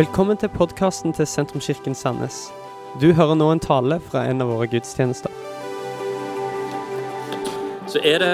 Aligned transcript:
Velkommen 0.00 0.38
til 0.40 0.48
podkasten 0.48 1.12
til 1.12 1.26
Sentrumskirken 1.28 1.92
Sandnes. 1.98 2.36
Du 3.02 3.10
hører 3.12 3.34
nå 3.36 3.50
en 3.52 3.60
tale 3.60 3.98
fra 4.00 4.22
en 4.30 4.40
av 4.40 4.48
våre 4.48 4.64
gudstjenester. 4.72 5.34
Så 7.90 8.00
er 8.00 8.22
det 8.22 8.30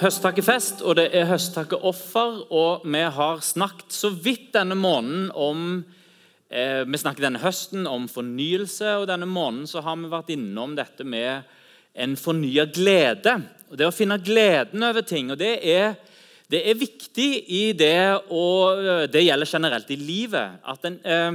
høsttakkefest, 0.00 0.80
og 0.80 0.96
det 0.96 1.10
er 1.12 1.28
høsttakkeoffer, 1.28 2.46
Og 2.48 2.86
vi 2.88 3.02
har 3.18 3.44
snakket 3.44 3.92
så 3.92 4.08
vidt 4.08 4.54
denne 4.54 4.74
måneden 4.74 5.28
om 5.34 5.84
eh, 6.48 6.80
Vi 6.88 7.02
snakket 7.02 7.26
denne 7.26 7.44
høsten 7.44 7.84
om 7.86 8.08
fornyelse, 8.08 8.96
og 9.02 9.08
denne 9.12 9.28
måneden 9.28 9.68
så 9.68 9.84
har 9.84 10.00
vi 10.00 10.08
vært 10.16 10.32
innom 10.32 10.78
dette 10.80 11.04
med 11.04 11.42
en 11.94 12.16
fornya 12.16 12.64
glede. 12.64 13.36
Og 13.68 13.76
Det 13.76 13.90
å 13.90 13.92
finne 13.92 14.16
gleden 14.16 14.82
over 14.82 15.02
ting. 15.02 15.30
og 15.30 15.36
det 15.36 15.58
er 15.60 15.98
det 16.52 16.60
er 16.68 16.76
viktig 16.76 17.28
i 17.48 17.64
det, 17.72 18.20
og 18.30 19.08
det 19.12 19.24
gjelder 19.24 19.48
generelt 19.48 19.90
i 19.90 19.96
livet. 19.96 20.60
at 20.66 20.84
en, 20.84 21.00
eh, 21.04 21.32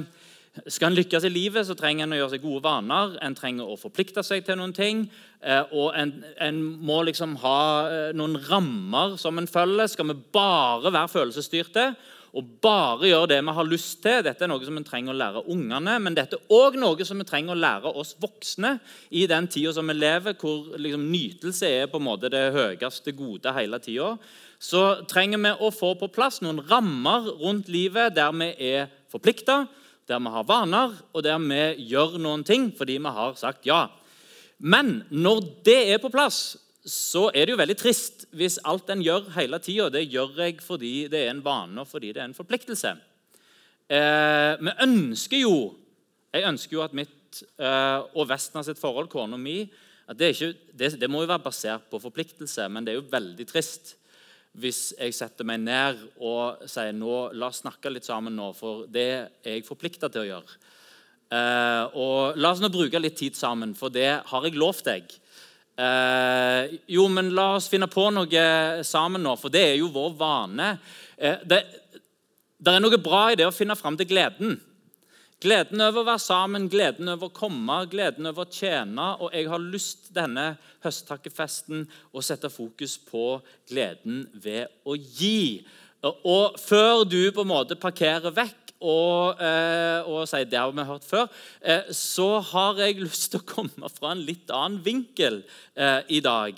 Skal 0.67 0.88
en 0.88 0.95
lykkes 0.95 1.23
i 1.23 1.29
livet, 1.29 1.66
så 1.66 1.73
trenger 1.73 2.03
en 2.03 2.11
å 2.11 2.16
gjøre 2.16 2.29
seg 2.31 2.41
gode 2.41 2.63
vaner. 2.63 3.17
En 3.21 3.35
trenger 3.35 3.63
å 3.63 3.80
forplikte 3.80 4.23
seg 4.23 4.43
til 4.43 4.57
noen 4.57 4.73
ting. 4.73 5.09
Eh, 5.41 5.63
og 5.71 5.93
en, 5.95 6.23
en 6.41 6.61
må 6.83 7.05
liksom 7.05 7.38
ha 7.38 7.88
eh, 7.88 8.13
noen 8.13 8.35
rammer 8.49 9.16
som 9.17 9.38
en 9.38 9.47
følger. 9.47 9.88
Skal 9.88 10.05
vi 10.07 10.16
bare 10.33 10.91
være 10.91 11.07
følelsesstyrte 11.07 11.95
og 12.38 12.49
bare 12.61 13.07
gjøre 13.09 13.30
det 13.31 13.39
vi 13.45 13.53
har 13.57 13.66
lyst 13.66 14.02
til 14.03 14.21
Dette 14.25 14.45
er 14.45 14.52
noe 14.52 14.66
som 14.66 14.77
en 14.77 14.85
trenger 14.85 15.16
å 15.16 15.17
lære 15.17 15.45
ungene, 15.49 15.95
men 16.03 16.17
dette 16.17 16.38
er 16.38 16.53
òg 16.53 16.77
noe 16.77 17.07
som 17.07 17.17
vi 17.17 17.25
trenger 17.30 17.55
å 17.55 17.59
lære 17.59 17.94
oss 17.97 18.16
voksne 18.21 18.75
i 19.09 19.25
den 19.30 19.47
tida 19.49 19.73
som 19.73 19.89
vi 19.89 19.95
lever, 19.97 20.38
hvor 20.38 20.77
liksom 20.77 21.07
nytelse 21.09 21.71
er 21.80 21.89
på 21.89 21.97
en 21.97 22.05
måte 22.05 22.30
det 22.30 22.52
høyeste 22.53 23.16
gode 23.17 23.55
hele 23.55 23.81
tida 23.81 24.11
så 24.59 25.05
trenger 25.07 25.39
vi 25.39 25.51
å 25.63 25.71
få 25.71 25.93
på 25.99 26.09
plass 26.11 26.41
noen 26.43 26.59
rammer 26.67 27.29
rundt 27.39 27.69
livet 27.71 28.15
der 28.17 28.33
vi 28.35 28.49
er 28.73 28.89
forplikta, 29.11 29.63
der 30.09 30.19
vi 30.19 30.33
har 30.33 30.47
vaner, 30.47 30.95
og 31.13 31.23
der 31.23 31.39
vi 31.39 31.88
gjør 31.93 32.17
noen 32.19 32.43
ting 32.43 32.69
fordi 32.75 32.97
vi 32.99 33.13
har 33.16 33.38
sagt 33.39 33.67
ja. 33.69 33.85
Men 34.59 35.05
når 35.09 35.45
det 35.63 35.79
er 35.93 36.01
på 36.03 36.11
plass, 36.11 36.57
så 36.83 37.29
er 37.31 37.45
det 37.45 37.53
jo 37.53 37.59
veldig 37.59 37.77
trist 37.79 38.25
hvis 38.35 38.59
alt 38.67 38.89
en 38.91 39.03
gjør 39.03 39.29
hele 39.38 39.59
tida, 39.63 39.88
det 39.93 40.09
gjør 40.09 40.41
jeg 40.43 40.59
fordi 40.63 40.94
det 41.11 41.23
er 41.23 41.31
en 41.31 41.44
vane 41.45 41.79
og 41.79 41.88
fordi 41.88 42.11
det 42.16 42.23
er 42.23 42.27
en 42.27 42.38
forpliktelse. 42.38 42.95
Eh, 43.89 44.53
vi 44.59 44.73
ønsker 44.85 45.45
jo 45.45 45.55
Jeg 46.29 46.45
ønsker 46.45 46.75
jo 46.75 46.81
at 46.83 46.91
mitt 46.94 47.39
eh, 47.57 48.01
og 48.13 48.27
Vestna 48.29 48.61
sitt 48.61 48.77
forhold, 48.77 49.07
kona 49.09 49.33
mi, 49.33 49.63
det, 50.13 50.27
ikke, 50.35 50.51
det, 50.77 50.91
det 51.01 51.09
må 51.09 51.23
jo 51.23 51.29
være 51.31 51.41
basert 51.41 51.88
på 51.89 51.97
forpliktelse, 52.03 52.67
men 52.69 52.85
det 52.85 52.94
er 52.94 52.99
jo 52.99 53.07
veldig 53.09 53.47
trist 53.49 53.95
hvis 54.58 54.94
jeg 54.97 55.14
setter 55.14 55.45
meg 55.47 55.61
ned 55.61 56.02
og 56.17 56.66
sier 56.69 56.95
nå, 56.95 57.30
la 57.38 57.52
oss 57.52 57.61
snakke 57.61 57.92
litt 57.94 58.08
sammen 58.08 58.36
nå, 58.36 58.50
for 58.58 58.88
det 58.89 59.08
er 59.14 59.58
jeg 59.59 59.67
forplikta 59.67 60.09
til 60.09 60.25
å 60.25 60.30
gjøre. 60.31 60.59
Eh, 61.30 61.97
og 62.02 62.39
La 62.41 62.53
oss 62.56 62.61
nå 62.64 62.72
bruke 62.73 63.02
litt 63.02 63.19
tid 63.19 63.38
sammen, 63.38 63.75
for 63.78 63.94
det 63.94 64.09
har 64.31 64.47
jeg 64.47 64.58
lovt 64.58 64.88
deg. 64.89 65.11
Eh, 65.80 66.80
jo, 66.91 67.06
men 67.14 67.30
la 67.38 67.53
oss 67.59 67.69
finne 67.72 67.88
på 67.91 68.08
noe 68.11 68.47
sammen 68.88 69.23
nå, 69.23 69.36
for 69.39 69.53
det 69.53 69.61
er 69.67 69.78
jo 69.80 69.91
vår 69.94 70.17
vane. 70.19 70.72
Eh, 71.16 71.45
det, 71.45 71.61
det 72.58 72.73
er 72.73 72.84
noe 72.84 73.00
bra 73.00 73.30
i 73.30 73.38
det 73.39 73.47
å 73.47 73.56
finne 73.56 73.78
fram 73.80 74.00
til 74.00 74.09
gleden. 74.09 74.58
Gleden 75.39 75.79
over 75.79 76.01
å 76.01 76.07
være 76.09 76.19
sammen, 76.19 76.65
gleden 76.67 77.07
over 77.13 77.29
å 77.29 77.35
komme, 77.35 77.77
gleden 77.91 78.27
over 78.27 78.43
å 78.43 78.51
tjene. 78.51 79.05
Og 79.23 79.31
jeg 79.31 79.47
har 79.47 79.61
lyst 79.63 80.09
denne 80.15 80.49
høsttakkefesten 80.83 81.85
å 82.11 82.23
sette 82.23 82.51
fokus 82.51 82.97
på 83.07 83.37
gleden 83.69 84.25
ved 84.33 84.67
å 84.83 84.97
gi. 84.99 85.63
Og 86.03 86.59
før 86.59 87.05
du 87.07 87.21
på 87.31 87.45
en 87.45 87.53
måte 87.53 87.79
parkerer 87.79 88.35
vekk 88.35 88.73
og, 88.79 89.39
eh, 89.43 90.03
og 90.07 90.27
sier 90.27 90.45
'det 90.45 90.59
har 90.59 90.71
vi 90.71 90.83
hørt 90.83 91.03
før', 91.03 91.29
eh, 91.61 91.83
så 91.91 92.41
har 92.41 92.75
jeg 92.75 92.99
lyst 92.99 93.31
til 93.31 93.39
å 93.39 93.45
komme 93.45 93.89
fra 93.89 94.11
en 94.11 94.25
litt 94.25 94.47
annen 94.49 94.83
vinkel 94.83 95.44
eh, 95.75 96.01
i 96.09 96.19
dag. 96.19 96.55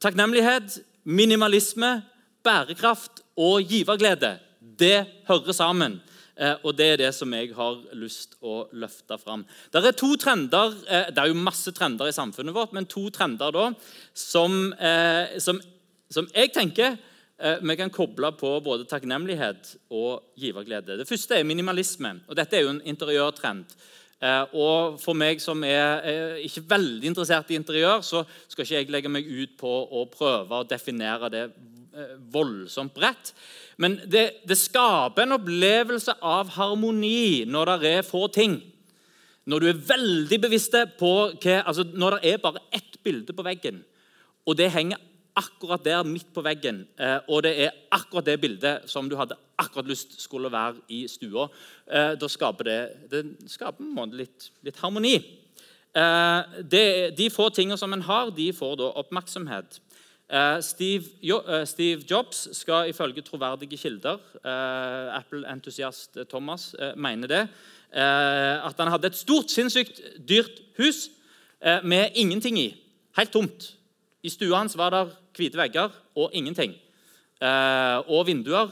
Takknemlighet, 0.00 0.80
minimalisme, 1.04 2.02
bærekraft 2.42 3.22
og 3.36 3.62
giverglede. 3.62 4.40
Det 4.60 5.06
hører 5.28 5.52
sammen. 5.52 6.00
Eh, 6.36 6.56
og 6.64 6.76
Det 6.76 6.86
er 6.86 6.98
det 7.00 7.12
som 7.16 7.32
jeg 7.32 7.54
har 7.56 7.78
lyst 7.96 8.36
å 8.44 8.66
løfte 8.76 9.16
fram. 9.18 9.44
Det 9.72 9.80
er 9.80 9.96
to 9.96 10.16
trender, 10.20 10.74
eh, 10.86 11.08
det 11.08 11.18
er 11.18 11.28
jo 11.28 11.40
masse 11.40 11.72
trender 11.72 12.08
i 12.08 12.12
samfunnet 12.12 12.54
vårt, 12.54 12.72
men 12.72 12.84
to 12.84 13.08
trender 13.10 13.52
da, 13.52 13.72
som, 14.12 14.72
eh, 14.74 15.38
som, 15.38 15.60
som 16.10 16.28
jeg 16.34 16.52
tenker 16.52 16.98
vi 17.36 17.74
kan 17.76 17.90
koble 17.92 18.30
på 18.32 18.48
både 18.64 18.86
takknemlighet 18.88 19.74
og 19.92 20.22
giverglede. 20.40 20.96
Det 20.96 21.04
første 21.06 21.36
er 21.36 21.44
minimalisme. 21.44 22.22
og 22.28 22.34
Dette 22.34 22.56
er 22.56 22.62
jo 22.62 22.70
en 22.70 22.80
interiørtrend. 22.80 23.66
Og 24.54 24.98
For 24.98 25.12
meg 25.12 25.38
som 25.38 25.62
er 25.62 26.38
ikke 26.40 26.64
veldig 26.64 27.04
interessert 27.04 27.50
i 27.50 27.58
interiør, 27.60 28.00
så 28.00 28.24
skal 28.48 28.64
ikke 28.64 28.74
jeg 28.74 28.88
legge 28.88 29.12
meg 29.12 29.28
ut 29.28 29.52
på 29.58 29.68
å 29.68 30.06
prøve 30.08 30.48
å 30.48 30.64
definere 30.64 31.28
det 31.28 31.52
voldsomt 32.32 32.94
bredt. 32.94 33.34
Men 33.76 33.98
det, 34.08 34.30
det, 34.48 34.56
skaper 34.56 35.26
en 35.26 35.36
opplevelse 35.36 36.14
av 36.24 36.54
harmoni 36.56 37.44
når 37.48 37.76
det 37.82 37.92
er 37.98 38.06
få 38.06 38.26
ting. 38.32 38.56
Når 39.46 39.62
du 39.62 39.66
er 39.70 39.82
veldig 39.90 40.38
bevisst 40.46 40.74
på 40.98 41.12
hva, 41.30 41.58
altså 41.60 41.84
Når 41.92 42.16
det 42.16 42.32
er 42.32 42.40
bare 42.42 42.64
ett 42.74 42.96
bilde 43.04 43.36
på 43.36 43.44
veggen, 43.46 43.84
og 44.46 44.56
det 44.58 44.72
henger 44.74 45.02
akkurat 45.36 45.84
der 45.84 46.06
midt 46.08 46.30
på 46.34 46.40
veggen, 46.42 46.86
eh, 46.98 47.18
og 47.28 47.42
det 47.44 47.52
er 47.66 47.74
akkurat 47.92 48.24
det 48.24 48.40
bildet 48.40 48.88
som 48.88 49.08
du 49.08 49.16
hadde 49.20 49.36
akkurat 49.60 49.88
lyst 49.88 50.16
skulle 50.22 50.48
være 50.52 50.80
i 50.88 51.04
stua, 51.08 51.48
eh, 51.86 52.14
da 52.16 52.28
skaper 52.28 52.64
det, 52.64 52.80
det 53.10 53.50
skaper 53.52 53.84
en 53.84 53.94
måte 53.94 54.16
litt, 54.16 54.50
litt 54.64 54.80
harmoni. 54.80 55.18
Eh, 55.96 56.62
de 57.16 57.28
få 57.32 57.50
tingene 57.52 57.78
som 57.78 57.92
en 57.92 58.04
har, 58.08 58.30
de 58.30 58.48
får 58.52 58.78
da 58.80 58.88
oppmerksomhet. 59.02 59.78
Eh, 60.28 60.60
Steve, 60.60 61.04
eh, 61.22 62.10
Jobs 62.10 62.48
skal 62.52 62.88
ifølge 62.90 63.22
troverdige 63.22 63.78
kilder 63.78 64.18
eh, 64.42 65.18
Apple-entusiast 65.18 66.18
Thomas 66.28 66.74
mener 66.96 67.28
det, 67.28 67.48
at 67.96 68.74
han 68.78 68.90
hadde 68.90 69.06
et 69.06 69.16
stort, 69.16 69.50
sinnssykt 69.50 70.00
dyrt 70.28 70.58
hus 70.76 71.08
med 71.84 72.10
ingenting 72.14 72.58
i. 72.58 72.74
Helt 73.16 73.32
tomt. 73.32 73.76
I 74.22 74.28
stua 74.28 74.58
hans 74.58 74.76
var 74.76 74.90
det 74.90 75.14
hvite 75.38 75.56
vegger 75.56 75.94
og 76.18 76.34
ingenting. 76.34 76.74
Og 78.10 78.26
vinduer, 78.26 78.68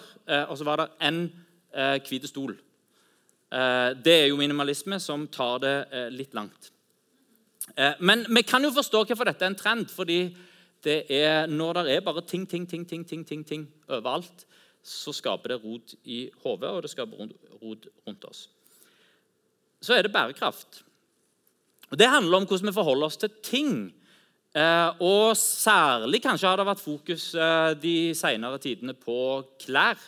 og 0.50 0.58
så 0.58 0.64
var 0.64 0.82
det 0.82 0.88
én 1.08 1.30
hvit 2.04 2.28
stol. 2.28 2.52
Det 4.04 4.16
er 4.18 4.26
jo 4.26 4.36
minimalisme 4.36 5.00
som 5.00 5.28
tar 5.28 5.62
det 5.62 5.76
litt 6.12 6.34
langt. 6.34 6.72
Men 8.00 8.26
vi 8.28 8.42
kan 8.42 8.66
jo 8.66 8.74
forstå 8.74 9.06
hvorfor 9.06 9.30
dette 9.30 9.46
er 9.46 9.54
en 9.54 9.56
trend. 9.62 9.88
fordi 9.88 10.36
det 10.84 10.98
er 11.12 11.46
når 11.50 11.80
det 11.80 11.96
er 11.96 12.04
bare 12.04 12.22
ting, 12.28 12.46
ting, 12.48 12.66
ting, 12.68 12.84
ting, 12.88 13.04
ting, 13.08 13.24
ting, 13.26 13.44
ting 13.46 13.68
overalt, 13.88 14.46
så 14.84 15.12
skaper 15.16 15.54
det 15.54 15.62
rot 15.64 15.94
i 16.04 16.26
hodet, 16.44 16.70
og 16.70 16.82
det 16.84 16.92
skaper 16.92 17.30
rot 17.62 17.86
rundt 18.06 18.24
oss. 18.28 18.48
Så 19.80 19.96
er 19.96 20.04
det 20.04 20.12
bærekraft. 20.12 20.84
Og 21.90 21.98
Det 21.98 22.08
handler 22.08 22.38
om 22.38 22.46
hvordan 22.46 22.68
vi 22.68 22.72
forholder 22.74 23.06
oss 23.06 23.16
til 23.16 23.30
ting. 23.42 23.94
Eh, 24.54 24.90
og 25.02 25.36
særlig 25.36 26.22
kanskje 26.22 26.48
har 26.48 26.56
det 26.60 26.66
vært 26.66 26.82
fokus 26.82 27.34
eh, 27.34 27.72
de 27.80 28.14
senere 28.14 28.58
tidene 28.58 28.94
på 28.94 29.42
klær. 29.60 29.98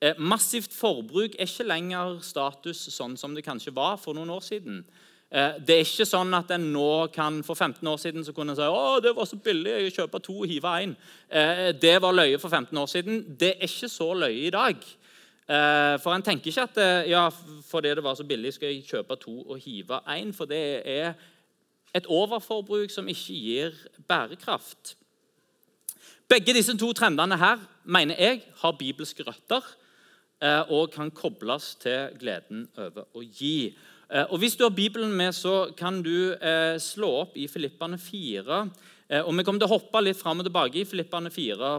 Eh, 0.00 0.16
massivt 0.18 0.72
forbruk 0.74 1.36
er 1.36 1.46
ikke 1.46 1.68
lenger 1.68 2.18
status 2.24 2.88
sånn 2.94 3.16
som 3.20 3.34
det 3.36 3.44
kanskje 3.46 3.74
var 3.76 4.00
for 4.00 4.16
noen 4.16 4.32
år 4.32 4.42
siden. 4.42 4.82
Eh, 5.30 5.60
det 5.62 5.76
er 5.76 5.84
ikke 5.86 6.08
sånn 6.08 6.34
at 6.34 6.48
en 6.56 6.64
nå 6.74 7.06
kan, 7.14 7.38
For 7.46 7.54
15 7.54 7.86
år 7.86 7.98
siden 8.02 8.24
så 8.26 8.34
kunne 8.34 8.56
en 8.56 8.58
si 8.58 8.66
å, 8.66 8.98
det 9.02 9.12
var 9.14 9.28
så 9.30 9.38
billig, 9.38 9.76
jeg 9.86 9.94
kjøper 10.00 10.22
to 10.26 10.40
og 10.42 10.48
hiver 10.50 10.80
én. 10.82 10.94
Eh, 11.28 11.68
det 11.78 12.00
var 12.02 12.16
løye 12.16 12.38
for 12.42 12.50
15 12.50 12.78
år 12.78 12.88
siden. 12.90 13.20
Det 13.38 13.52
er 13.54 13.68
ikke 13.68 13.90
så 13.92 14.08
løye 14.18 14.48
i 14.48 14.50
dag. 14.50 14.86
Eh, 15.50 15.94
for 16.02 16.14
en 16.14 16.24
tenker 16.26 16.50
ikke 16.50 16.64
at 16.66 16.80
ja, 17.06 17.28
fordi 17.66 17.94
det 17.94 18.02
var 18.02 18.18
så 18.18 18.26
billig, 18.26 18.56
skal 18.56 18.72
jeg 18.72 18.88
kjøpe 18.88 19.18
to 19.22 19.36
og 19.46 19.60
hive 19.62 20.00
én. 20.10 20.32
For 20.34 20.50
det 20.50 20.82
er 20.82 21.14
et 21.94 22.10
overforbruk 22.10 22.90
som 22.90 23.06
ikke 23.10 23.38
gir 23.38 23.78
bærekraft. 24.08 24.96
Begge 26.30 26.54
disse 26.54 26.74
to 26.78 26.90
trendene 26.94 27.38
her 27.38 27.62
mener 27.84 28.18
jeg 28.18 28.42
har 28.62 28.78
bibelske 28.78 29.26
røtter 29.26 29.62
og 30.70 30.92
kan 30.94 31.10
kobles 31.10 31.74
til 31.82 32.14
gleden 32.18 32.68
over 32.78 33.10
å 33.18 33.22
gi. 33.26 33.74
Eh, 34.10 34.26
og 34.30 34.38
Hvis 34.42 34.56
du 34.58 34.64
har 34.64 34.74
Bibelen 34.74 35.12
med, 35.12 35.32
så 35.32 35.70
kan 35.76 36.02
du 36.02 36.34
eh, 36.34 36.76
slå 36.82 37.10
opp 37.22 37.36
i 37.38 37.46
Filippane 37.48 37.98
4. 37.98 38.62
Eh, 39.08 39.22
og 39.22 39.36
Vi 39.36 39.44
kommer 39.46 39.62
til 39.62 39.68
å 39.68 39.76
hoppe 39.76 40.02
litt 40.02 40.18
fram 40.18 40.42
og 40.42 40.48
tilbake 40.48 40.82
i 40.82 40.86
Filippane 40.86 41.30
4, 41.30 41.74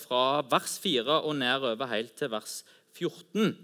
fra 0.00 0.24
vers 0.50 0.78
4 0.82 1.22
og 1.24 1.36
nedover 1.40 1.88
helt 1.88 2.12
til 2.18 2.32
vers 2.32 2.62
14. 2.98 3.54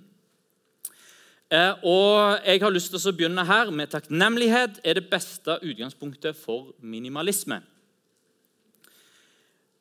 Og 1.83 2.47
Jeg 2.47 2.61
har 2.63 2.71
lyst 2.71 2.93
til 2.95 3.11
å 3.11 3.13
begynne 3.17 3.45
her 3.45 3.73
med 3.75 3.91
takknemlighet 3.91 4.79
er 4.85 4.95
det 4.95 5.09
beste 5.11 5.59
utgangspunktet 5.59 6.39
for 6.39 6.71
minimalisme. 6.79 7.59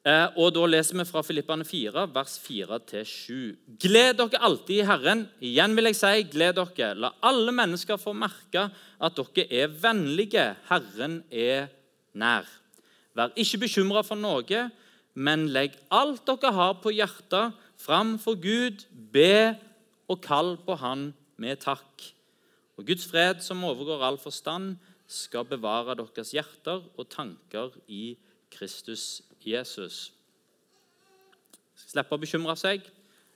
Eh, 0.09 0.37
og 0.39 0.53
Da 0.55 0.63
leser 0.65 0.97
vi 0.97 1.05
fra 1.05 1.21
Filippane 1.25 1.65
4, 1.67 2.05
vers 2.13 2.37
4-7. 2.41 3.57
Gled 3.83 4.17
dere 4.17 4.41
alltid 4.47 4.79
i 4.79 4.87
Herren. 4.87 5.25
Igjen 5.43 5.75
vil 5.75 5.89
jeg 5.89 5.97
si, 5.99 6.23
gled 6.31 6.55
dere. 6.57 6.93
La 6.95 7.11
alle 7.29 7.51
mennesker 7.53 7.99
få 7.99 8.13
merke 8.17 8.69
at 8.71 9.19
dere 9.19 9.45
er 9.51 9.73
vennlige. 9.83 10.45
Herren 10.69 11.19
er 11.29 11.67
nær. 12.13 12.47
Vær 13.13 13.35
ikke 13.35 13.65
bekymra 13.65 14.05
for 14.07 14.17
noe, 14.17 14.69
men 15.13 15.49
legg 15.53 15.75
alt 15.91 16.23
dere 16.29 16.53
har 16.55 16.77
på 16.81 16.93
hjertet, 16.95 17.57
fram 17.79 18.17
for 18.21 18.39
Gud. 18.39 18.85
Be 19.13 19.57
og 20.09 20.23
kall 20.23 20.55
på 20.63 20.79
Han 20.79 21.09
med 21.37 21.59
takk. 21.61 22.07
Og 22.79 22.87
Guds 22.87 23.05
fred, 23.05 23.43
som 23.43 23.67
overgår 23.67 24.01
all 24.07 24.17
forstand, 24.17 24.77
skal 25.09 25.45
bevare 25.45 25.97
deres 25.99 26.33
hjerter 26.33 26.85
og 26.95 27.09
tanker 27.11 27.75
i 27.89 28.15
Kristus 28.53 29.19
Jesus. 29.45 30.09
Slippe 31.79 32.15
å 32.15 32.21
bekymre 32.21 32.55
seg, 32.59 32.83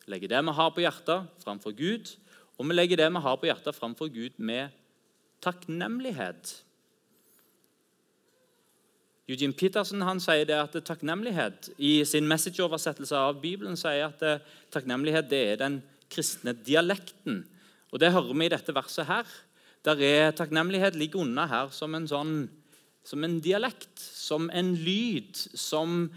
legge 0.09 0.29
det 0.31 0.41
vi 0.43 0.57
har 0.57 0.73
på 0.75 0.83
hjertet, 0.83 1.31
framfor 1.43 1.75
Gud. 1.77 2.11
Og 2.59 2.67
vi 2.69 2.75
legger 2.75 2.99
det 2.99 3.09
vi 3.13 3.23
har 3.23 3.39
på 3.39 3.49
hjertet, 3.49 3.77
framfor 3.77 4.11
Gud 4.13 4.37
med 4.37 4.73
takknemlighet. 5.43 6.53
Eugene 9.31 9.55
Peterson 9.55 10.03
han 10.03 10.19
sier 10.19 10.43
det 10.47 10.57
at 10.59 10.75
takknemlighet 10.83 11.71
i 11.79 12.01
sin 12.07 12.27
messageoversettelse 12.27 13.15
av 13.15 13.39
Bibelen 13.43 13.79
sier 13.79 14.09
at 14.09 14.23
eh, 14.27 14.43
takknemlighet 14.73 15.29
det 15.31 15.41
er 15.53 15.61
den 15.61 15.79
kristne 16.11 16.51
dialekten. 16.53 17.45
Og 17.93 18.01
Det 18.01 18.11
hører 18.11 18.33
vi 18.33 18.45
i 18.45 18.51
dette 18.51 18.75
verset 18.75 19.07
her. 19.07 19.29
Der 19.85 19.99
er 20.01 20.35
Takknemlighet 20.35 20.95
ligger 20.95 21.23
unna 21.23 21.45
her 21.47 21.71
som 21.71 21.95
en, 21.95 22.07
sånn, 22.07 22.49
som 23.03 23.23
en 23.23 23.39
dialekt, 23.43 23.99
som 23.99 24.49
en 24.53 24.75
lyd, 24.75 25.35
som 25.55 26.11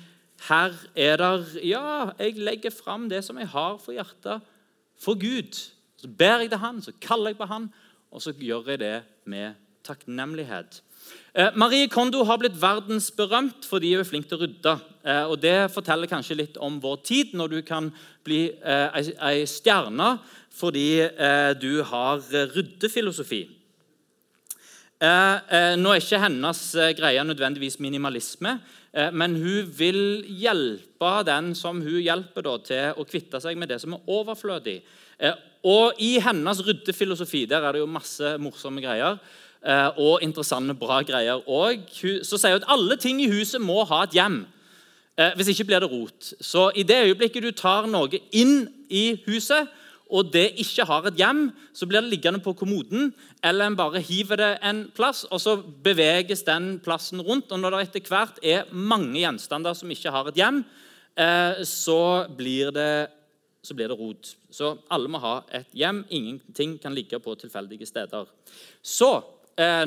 Her 0.49 0.75
er 0.94 1.17
der 1.17 1.44
Ja, 1.65 2.12
jeg 2.19 2.37
legger 2.37 2.71
fram 2.71 3.09
det 3.09 3.25
som 3.25 3.38
jeg 3.38 3.49
har 3.49 3.79
for 3.81 3.97
hjertet, 3.97 4.43
for 5.00 5.17
Gud. 5.17 5.56
Så 5.97 6.09
ber 6.09 6.44
jeg 6.44 6.50
til 6.50 6.59
Han, 6.59 6.83
så 6.83 6.93
kaller 7.00 7.33
jeg 7.33 7.38
på 7.38 7.49
Han, 7.49 7.71
og 8.12 8.23
så 8.23 8.33
gjør 8.33 8.69
jeg 8.69 8.79
det 8.79 9.03
med 9.25 9.55
takknemlighet. 9.87 10.83
Eh, 11.37 11.53
Marie 11.55 11.88
Kondo 11.88 12.25
har 12.25 12.38
blitt 12.41 12.56
verdensberømt 12.61 13.67
fordi 13.69 13.93
hun 13.94 14.03
er 14.03 14.09
flink 14.09 14.29
til 14.29 14.38
å 14.38 14.43
rydde. 14.44 14.75
Eh, 15.05 15.25
og 15.31 15.37
Det 15.43 15.71
forteller 15.73 16.11
kanskje 16.11 16.38
litt 16.38 16.56
om 16.62 16.81
vår 16.83 17.03
tid, 17.05 17.35
når 17.37 17.53
du 17.53 17.59
kan 17.67 17.91
bli 18.25 18.49
eh, 18.50 19.12
ei 19.21 19.44
stjerne 19.49 20.17
fordi 20.56 21.05
du 21.61 21.83
har 21.85 22.23
ryddefilosofi. 22.33 23.43
Nå 24.96 25.90
er 25.93 26.00
ikke 26.00 26.22
hennes 26.22 26.60
greie 26.96 27.25
nødvendigvis 27.25 27.76
minimalisme, 27.84 28.54
men 29.12 29.34
hun 29.37 29.66
vil 29.76 29.98
hjelpe 30.40 31.10
den 31.28 31.50
som 31.58 31.82
hun 31.84 31.98
hjelper, 32.00 32.48
til 32.64 32.96
å 32.96 33.04
kvitte 33.04 33.40
seg 33.44 33.58
med 33.60 33.69
det 33.69 33.76
som 33.82 33.93
er 33.93 34.08
overflødig. 34.08 34.78
Og 35.66 36.00
I 36.00 36.14
hennes 36.25 36.62
ryddefilosofi 36.64 37.44
der 37.50 37.66
er 37.66 37.76
det 37.76 37.82
jo 37.82 37.90
masse 37.90 38.37
morsomme 38.40 38.81
greier. 38.81 39.19
Eh, 39.66 39.98
og 39.98 40.22
interessante, 40.22 40.75
bra 40.78 41.00
greier. 41.02 41.40
Og 41.50 41.88
så 42.22 42.38
sier 42.38 42.54
hun 42.54 42.62
at 42.62 42.69
alle 42.70 42.96
ting 43.02 43.19
i 43.22 43.31
huset 43.31 43.62
må 43.62 43.81
ha 43.88 44.04
et 44.04 44.14
hjem. 44.14 44.44
Eh, 45.19 45.32
hvis 45.34 45.50
ikke 45.50 45.66
blir 45.72 45.82
det 45.82 45.90
rot. 45.90 46.28
Så 46.40 46.69
i 46.76 46.84
det 46.87 47.00
øyeblikket 47.08 47.42
du 47.42 47.50
tar 47.56 47.88
noe 47.90 48.20
inn 48.31 48.69
i 48.87 49.16
huset, 49.26 49.66
og 50.06 50.31
det 50.31 50.53
ikke 50.62 50.87
har 50.87 51.08
et 51.08 51.19
hjem, 51.19 51.49
så 51.75 51.87
blir 51.88 52.05
det 52.05 52.12
liggende 52.12 52.38
på 52.43 52.55
kommoden, 52.58 53.11
eller 53.43 53.67
en 53.67 53.79
bare 53.79 54.03
hiver 54.05 54.38
det 54.38 54.50
en 54.62 54.85
plass, 54.94 55.25
og 55.31 55.43
så 55.43 55.56
beveges 55.58 56.44
den 56.47 56.76
plassen 56.85 57.23
rundt. 57.26 57.50
Og 57.50 57.61
når 57.61 57.75
det 57.75 57.82
etter 57.88 58.12
hvert 58.12 58.38
er 58.43 58.70
mange 58.70 59.19
gjenstander 59.19 59.75
som 59.75 59.91
ikke 59.91 60.12
har 60.14 60.31
et 60.31 60.38
hjem, 60.38 60.62
eh, 61.19 61.62
så 61.67 62.26
blir 62.38 62.70
det, 62.70 63.08
så 63.67 63.75
blir 63.75 63.91
det 63.91 63.99
rot. 63.99 64.37
Så 64.50 64.76
alle 64.94 65.11
må 65.11 65.19
ha 65.19 65.41
et 65.50 65.75
hjem. 65.75 66.05
Ingenting 66.09 66.79
kan 66.79 66.94
ligge 66.94 67.19
på 67.19 67.35
tilfeldige 67.35 67.87
steder. 67.87 68.31
Så 68.82 69.11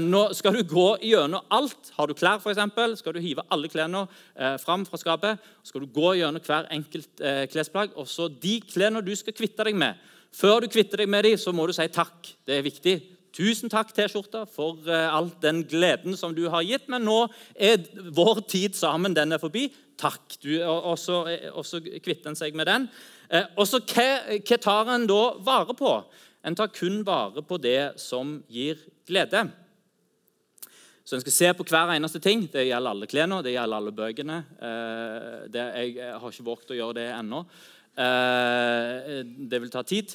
nå 0.01 0.21
skal 0.33 0.55
du 0.57 0.63
gå 0.65 0.87
gjennom 1.05 1.45
alt. 1.53 1.91
Har 1.93 2.09
du 2.09 2.15
klær, 2.17 2.41
f.eks., 2.41 2.99
skal 2.99 3.13
du 3.13 3.19
hive 3.21 3.45
alle 3.53 3.69
klærne 3.69 4.07
eh, 4.35 4.55
fram 4.57 4.85
fra 4.85 4.97
skapet. 4.97 5.37
skal 5.63 5.85
du 5.85 5.91
gå 5.93 6.15
gjennom 6.17 6.41
hver 6.41 6.65
enkelt 6.73 7.21
eh, 7.21 7.43
klesplagg. 7.51 7.93
Og 7.95 8.07
så 8.09 8.27
de 8.29 8.59
klærne 8.65 9.05
du 9.05 9.13
skal 9.15 9.35
kvitte 9.37 9.67
deg 9.67 9.77
med. 9.77 9.99
Før 10.33 10.61
du 10.61 10.67
kvitter 10.69 11.03
deg 11.03 11.09
med 11.09 11.23
dem, 11.25 11.37
så 11.37 11.53
må 11.53 11.67
du 11.67 11.73
si 11.73 11.87
takk. 11.93 12.33
Det 12.45 12.57
er 12.57 12.65
viktig. 12.65 12.95
Tusen 13.35 13.69
takk, 13.69 13.91
T-skjorta, 13.93 14.47
for 14.49 14.81
eh, 14.89 15.05
all 15.05 15.29
den 15.41 15.61
gleden 15.69 16.17
som 16.17 16.33
du 16.33 16.47
har 16.49 16.65
gitt. 16.65 16.89
Men 16.89 17.05
nå 17.05 17.19
er 17.53 17.85
vår 18.15 18.41
tid 18.49 18.77
sammen 18.77 19.13
den 19.13 19.37
er 19.37 19.41
forbi. 19.41 19.67
Takk. 19.99 20.39
Du, 20.41 20.49
og, 20.63 20.93
og, 20.93 20.97
så, 20.97 21.21
eh, 21.29 21.49
og 21.53 21.67
så 21.67 21.81
kvitter 21.81 22.31
en 22.31 22.39
seg 22.39 22.57
med 22.57 22.69
den. 22.69 22.89
Eh, 23.29 23.45
og 23.53 23.69
så 23.69 23.81
hva 23.85 24.57
tar 24.57 24.89
en 24.95 25.05
da 25.09 25.21
vare 25.45 25.77
på? 25.77 25.93
En 26.45 26.55
tar 26.55 26.71
kun 26.71 27.01
vare 27.03 27.43
på 27.43 27.57
det 27.59 27.99
som 27.99 28.37
gir 28.47 28.79
glede. 29.07 29.43
Så 31.03 31.17
en 31.17 31.23
skal 31.23 31.33
se 31.33 31.51
på 31.57 31.65
hver 31.67 31.95
eneste 31.95 32.21
ting. 32.23 32.45
Det 32.51 32.67
gjelder 32.67 32.93
alle 32.93 33.09
klærne, 33.09 33.41
det 33.43 33.55
gjelder 33.55 33.81
alle 33.81 33.93
bøkene. 33.97 34.39
Eh, 34.61 35.47
jeg 35.51 36.11
har 36.21 36.27
ikke 36.29 36.45
våget 36.45 36.73
å 36.75 36.77
gjøre 36.77 36.97
det 36.99 37.07
ennå. 37.15 37.39
Eh, 37.97 39.23
det 39.49 39.61
vil 39.63 39.71
ta 39.73 39.83
tid. 39.83 40.13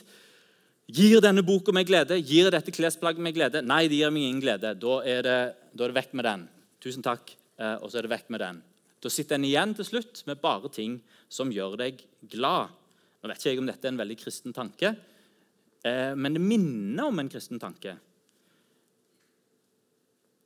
Gir 0.94 1.22
denne 1.24 1.42
boka 1.44 1.72
meg 1.74 1.88
glede? 1.88 2.20
Gir 2.20 2.50
dette 2.52 2.72
klesplagget 2.72 3.24
meg 3.24 3.34
glede? 3.36 3.64
Nei, 3.64 3.86
det 3.88 3.98
gir 3.98 4.12
meg 4.14 4.28
ingen 4.28 4.44
glede. 4.44 4.74
Da 4.78 5.00
er 5.02 5.26
det, 5.26 5.40
da 5.72 5.84
er 5.84 5.92
det 5.92 5.98
vekk 5.98 6.14
med 6.14 6.28
den. 6.28 6.46
Tusen 6.84 7.04
takk. 7.04 7.34
Eh, 7.58 7.76
og 7.80 7.90
så 7.90 7.98
er 7.98 8.06
det 8.06 8.14
vekk 8.14 8.30
med 8.34 8.44
den. 8.44 8.62
Da 9.04 9.12
sitter 9.12 9.36
en 9.36 9.48
igjen 9.48 9.74
til 9.76 9.88
slutt 9.88 10.22
med 10.28 10.40
bare 10.40 10.70
ting 10.72 10.96
som 11.28 11.52
gjør 11.52 11.76
deg 11.80 12.00
glad. 12.32 12.72
Nå 13.20 13.30
vet 13.30 13.40
ikke 13.40 13.50
jeg 13.52 13.60
om 13.60 13.68
dette 13.68 13.88
er 13.88 13.92
en 13.92 14.00
veldig 14.00 14.16
kristen 14.20 14.54
tanke, 14.56 14.94
men 15.84 16.36
det 16.36 16.40
minner 16.40 17.10
om 17.10 17.18
en 17.20 17.28
kristen 17.28 17.60
tanke. 17.60 17.92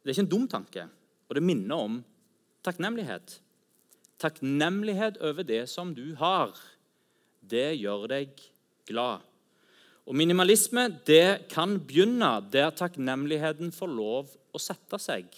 Det 0.02 0.11
er 0.11 0.17
ikke 0.17 0.25
en 0.25 0.32
dum 0.32 0.46
tanke, 0.50 0.88
og 1.29 1.37
det 1.38 1.44
minner 1.44 1.85
om 1.85 2.00
takknemlighet. 2.67 3.38
Takknemlighet 4.19 5.20
over 5.23 5.46
det 5.46 5.69
som 5.70 5.94
du 5.94 6.14
har. 6.19 6.56
Det 7.38 7.76
gjør 7.79 8.08
deg 8.11 8.43
glad. 8.88 9.23
Og 10.08 10.17
Minimalisme 10.17 10.87
det 11.05 11.50
kan 11.52 11.76
begynne 11.85 12.31
der 12.50 12.73
takknemligheten 12.73 13.70
får 13.76 13.90
lov 13.93 14.31
å 14.56 14.61
sette 14.62 14.96
seg. 14.96 15.29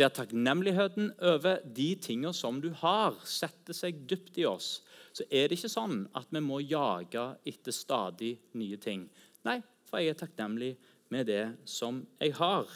Der 0.00 0.08
takknemligheten 0.08 1.10
over 1.20 1.60
de 1.76 1.90
tingene 2.00 2.32
som 2.32 2.62
du 2.64 2.70
har, 2.80 3.18
setter 3.28 3.76
seg 3.76 4.06
dypt 4.08 4.40
i 4.40 4.46
oss. 4.48 4.78
Så 5.12 5.28
er 5.28 5.46
det 5.46 5.58
ikke 5.58 5.70
sånn 5.70 6.06
at 6.16 6.32
vi 6.32 6.40
må 6.42 6.62
jage 6.64 7.26
etter 7.44 7.76
stadig 7.76 8.32
nye 8.56 8.80
ting. 8.80 9.04
Nei, 9.44 9.60
for 9.88 10.00
jeg 10.00 10.14
er 10.14 10.18
takknemlig 10.18 10.72
med 11.12 11.28
det 11.28 11.44
som 11.68 12.00
jeg 12.20 12.34
har. 12.38 12.68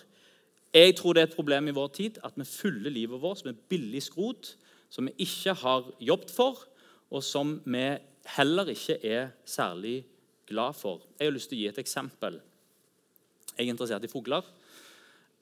Jeg 0.75 0.96
tror 0.98 1.16
det 1.16 1.22
er 1.22 1.30
et 1.30 1.37
problem 1.38 1.70
i 1.70 1.76
vår 1.76 1.88
tid 1.96 2.18
at 2.25 2.37
vi 2.37 2.44
fyller 2.44 2.92
livet 2.92 3.22
vårt 3.22 3.44
med 3.46 3.56
billig 3.70 4.02
skrot 4.04 4.52
som 4.92 5.08
vi 5.08 5.25
ikke 5.25 5.54
har 5.62 5.88
jobbet 6.00 6.30
for, 6.32 6.60
og 7.12 7.25
som 7.25 7.56
vi 7.64 7.87
heller 8.37 8.68
ikke 8.72 8.98
er 9.04 9.30
særlig 9.48 10.02
glad 10.48 10.76
for. 10.76 11.02
Jeg 11.18 11.28
har 11.28 11.34
lyst 11.37 11.50
til 11.52 11.58
å 11.58 11.62
gi 11.62 11.68
et 11.70 11.80
eksempel. 11.80 12.38
Jeg 13.56 13.66
er 13.66 13.72
interessert 13.72 14.04
i 14.04 14.12
fugler, 14.12 14.44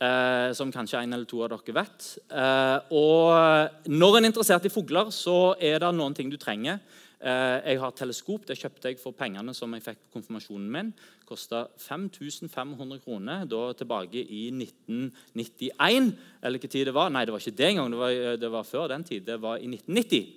eh, 0.01 0.53
som 0.55 0.73
kanskje 0.73 1.03
en 1.03 1.13
eller 1.13 1.27
to 1.27 1.43
av 1.43 1.51
dere 1.51 1.75
vet. 1.75 2.07
Eh, 2.31 2.79
og 2.91 3.91
når 3.91 4.17
en 4.17 4.25
er 4.25 4.31
interessert 4.31 4.67
i 4.67 4.73
fugler, 4.73 5.11
så 5.11 5.55
er 5.61 5.79
det 5.83 5.95
noen 5.95 6.15
ting 6.15 6.31
du 6.31 6.39
trenger. 6.39 6.81
Eh, 7.17 7.59
jeg 7.73 7.81
har 7.81 7.95
teleskop. 7.97 8.45
Det 8.45 8.59
kjøpte 8.61 8.91
jeg 8.91 9.01
for 9.01 9.17
pengene 9.17 9.55
som 9.57 9.73
jeg 9.73 9.85
fikk 9.87 10.03
på 10.05 10.19
konfirmasjonen 10.19 10.69
min. 10.73 10.93
Kosta 11.27 11.65
5500 11.81 13.01
kroner 13.05 13.47
da 13.49 13.63
tilbake 13.79 14.21
i 14.21 14.51
1991. 14.53 16.13
Eller 16.45 16.61
hva 16.61 16.71
tid 16.71 16.91
det 16.91 16.95
var. 16.97 17.11
Nei, 17.11 17.25
det 17.25 17.33
var 17.33 17.41
ikke 17.41 17.57
det 17.57 17.71
engang. 17.71 17.91
Det 17.95 18.03
var, 18.03 18.41
det 18.45 18.53
var 18.53 18.69
før 18.69 18.89
den 18.93 19.07
tid. 19.09 19.25
Det 19.25 19.41
var 19.41 19.57
i 19.57 19.71
1990. 19.71 20.29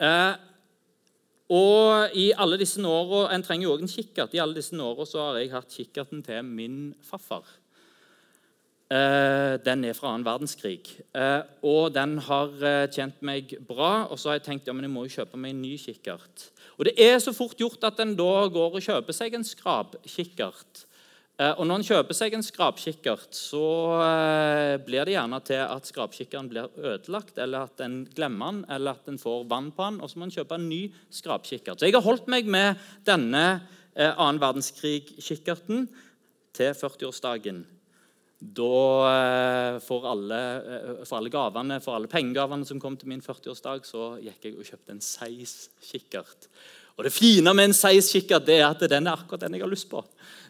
Eh, 0.00 0.34
og 1.50 2.14
i 2.14 2.30
alle 2.38 2.58
disse 2.58 2.82
årene, 2.82 3.34
En 3.34 3.42
trenger 3.42 3.68
jo 3.68 3.74
òg 3.74 3.82
en 3.82 3.90
kikkert. 3.90 4.34
I 4.34 4.42
alle 4.42 4.58
disse 4.58 4.74
åra 4.74 5.06
har 5.06 5.38
jeg 5.38 5.54
hatt 5.54 5.74
kikkerten 5.78 6.22
til 6.26 6.42
min 6.44 6.94
farfar. 7.02 7.46
Eh, 8.90 9.54
den 9.62 9.84
er 9.86 9.94
fra 9.94 10.10
annen 10.10 10.26
verdenskrig. 10.26 10.96
Eh, 11.14 11.44
og 11.62 11.92
den 11.94 12.16
har 12.26 12.50
eh, 12.58 12.88
tjent 12.90 13.20
meg 13.22 13.52
bra. 13.68 14.08
Og 14.10 14.18
så 14.18 14.32
har 14.32 14.40
jeg 14.40 14.48
tenkt 14.48 14.66
ja, 14.66 14.74
men 14.74 14.88
jeg 14.88 14.90
må 14.90 15.04
jo 15.06 15.14
kjøpe 15.14 15.38
meg 15.38 15.54
en 15.54 15.62
ny 15.62 15.76
kikkert. 15.78 16.48
Og 16.74 16.88
det 16.88 16.96
er 16.98 17.20
så 17.22 17.34
fort 17.36 17.60
gjort 17.60 17.86
at 17.86 18.02
en 18.02 18.16
da 18.18 18.48
går 18.50 18.80
og 18.80 18.82
kjøper 18.82 19.14
seg 19.14 19.36
en 19.38 19.46
skrapkikkert. 19.46 20.86
Og 21.40 21.62
når 21.64 21.78
en 21.78 21.84
kjøper 21.86 22.16
seg 22.16 22.34
en 22.36 22.44
skrapkikkert, 22.44 23.30
så 23.32 23.62
blir 24.84 25.08
det 25.08 25.14
gjerne 25.14 25.38
til 25.48 25.62
at 25.62 25.88
skrapkikkeren 25.88 26.50
blir 26.50 26.68
ødelagt, 26.76 27.38
eller 27.40 27.64
at 27.64 27.80
en 27.80 28.02
glemmer 28.12 28.52
den, 28.52 28.60
eller 28.76 28.98
at 28.98 29.08
en 29.08 29.16
får 29.20 29.46
vann 29.48 29.70
på 29.72 29.86
den, 29.86 30.02
og 30.04 30.12
så 30.12 30.20
må 30.20 30.28
en 30.28 30.34
kjøpe 30.34 30.58
en 30.60 30.68
ny 30.68 30.82
skrapkikkert. 31.16 31.80
Så 31.80 31.88
jeg 31.88 31.96
har 31.96 32.04
holdt 32.04 32.28
meg 32.28 32.44
med 32.44 32.76
denne 33.08 33.44
annen 33.96 34.42
verdenskrig-kikkerten 34.44 35.88
til 36.60 36.76
40-årsdagen 36.76 37.64
da 38.40 39.78
for 39.84 40.06
alle, 40.08 40.40
for 41.04 41.18
alle 41.18 41.32
gavene, 41.32 41.80
for 41.84 41.96
alle 41.96 42.08
pengegavene 42.08 42.64
som 42.64 42.80
kom 42.80 42.96
til 42.96 43.10
min 43.12 43.20
40-årsdag, 43.20 43.84
så 43.84 44.14
gikk 44.24 44.46
jeg 44.48 44.56
og 44.56 44.68
kjøpte 44.68 44.94
en 44.94 45.02
Seis-kikkert. 45.04 46.48
Og 46.96 47.04
Det 47.04 47.12
fine 47.12 47.52
med 47.56 47.70
en 47.70 47.76
Seis-kikkert 47.76 48.48
er 48.52 48.66
at 48.66 48.82
den 48.90 49.06
er 49.08 49.16
akkurat 49.16 49.44
den 49.44 49.54
jeg 49.56 49.64
har 49.64 49.72
lyst 49.72 49.90
på. 49.92 50.02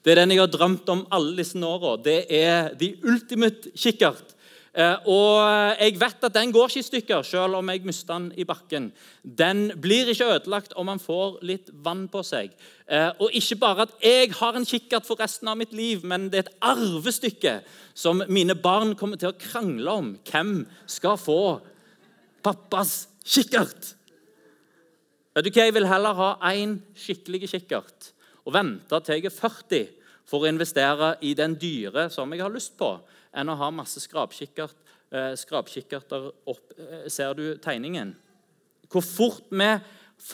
Det 0.03 0.13
er 0.13 0.23
den 0.23 0.33
jeg 0.35 0.41
har 0.43 0.51
drømt 0.51 0.89
om 0.91 1.05
alle 1.11 1.37
disse 1.39 1.59
åra. 1.59 1.97
Det 2.03 2.25
er 2.31 2.73
The 2.79 2.95
Ultimate 3.07 3.71
kikkert. 3.75 4.35
Eh, 4.71 5.07
og 5.11 5.81
jeg 5.81 5.97
vet 5.99 6.27
at 6.29 6.35
den 6.37 6.53
går 6.55 6.69
ikke 6.71 6.79
i 6.79 6.87
stykker, 6.87 7.25
selv 7.27 7.59
om 7.59 7.71
jeg 7.73 7.83
mister 7.83 8.15
den 8.15 8.29
i 8.39 8.47
bakken. 8.47 8.93
Den 9.23 9.73
blir 9.83 10.13
ikke 10.13 10.29
ødelagt 10.37 10.77
om 10.79 10.87
man 10.87 11.03
får 11.03 11.41
litt 11.43 11.73
vann 11.83 12.05
på 12.13 12.23
seg. 12.27 12.55
Eh, 12.87 13.11
og 13.19 13.35
ikke 13.35 13.59
bare 13.59 13.89
at 13.89 13.97
jeg 14.05 14.31
har 14.39 14.55
en 14.55 14.69
kikkert 14.69 15.09
for 15.09 15.19
resten 15.19 15.51
av 15.51 15.59
mitt 15.59 15.75
liv, 15.75 16.07
men 16.07 16.29
det 16.31 16.39
er 16.39 16.47
et 16.47 16.63
arvestykke 16.71 17.57
som 17.99 18.23
mine 18.31 18.55
barn 18.55 18.95
kommer 18.95 19.19
til 19.19 19.33
å 19.33 19.39
krangle 19.41 19.91
om. 19.91 20.15
Hvem 20.31 20.63
skal 20.87 21.19
få 21.19 21.59
pappas 22.47 23.09
kikkert? 23.27 23.97
Vet 25.35 25.47
du 25.47 25.51
hva, 25.51 25.65
Jeg 25.67 25.75
vil 25.75 25.91
heller 25.91 26.15
ha 26.15 26.35
én 26.55 26.79
skikkelig 26.95 27.49
kikkert 27.51 28.13
og 28.47 28.55
vente 28.55 28.99
til 29.03 29.19
jeg 29.19 29.27
er 29.27 29.35
40 29.35 29.89
for 30.31 30.45
å 30.45 30.51
investere 30.51 31.17
i 31.27 31.35
den 31.35 31.57
dyre 31.59 32.09
som 32.11 32.31
jeg 32.31 32.43
har 32.43 32.55
lyst 32.55 32.79
på 32.79 33.01
enn 33.35 33.53
å 33.53 33.59
ha 33.59 33.71
masse 33.71 34.03
skrapkikkert, 34.03 34.77
eh, 35.13 35.35
skrapkikkerter 35.39 36.31
opp. 36.47 36.73
Eh, 36.79 37.09
ser 37.09 37.35
du 37.35 37.57
tegningen? 37.57 38.15
Hvor 38.91 39.03
fort 39.03 39.51
vi 39.51 39.79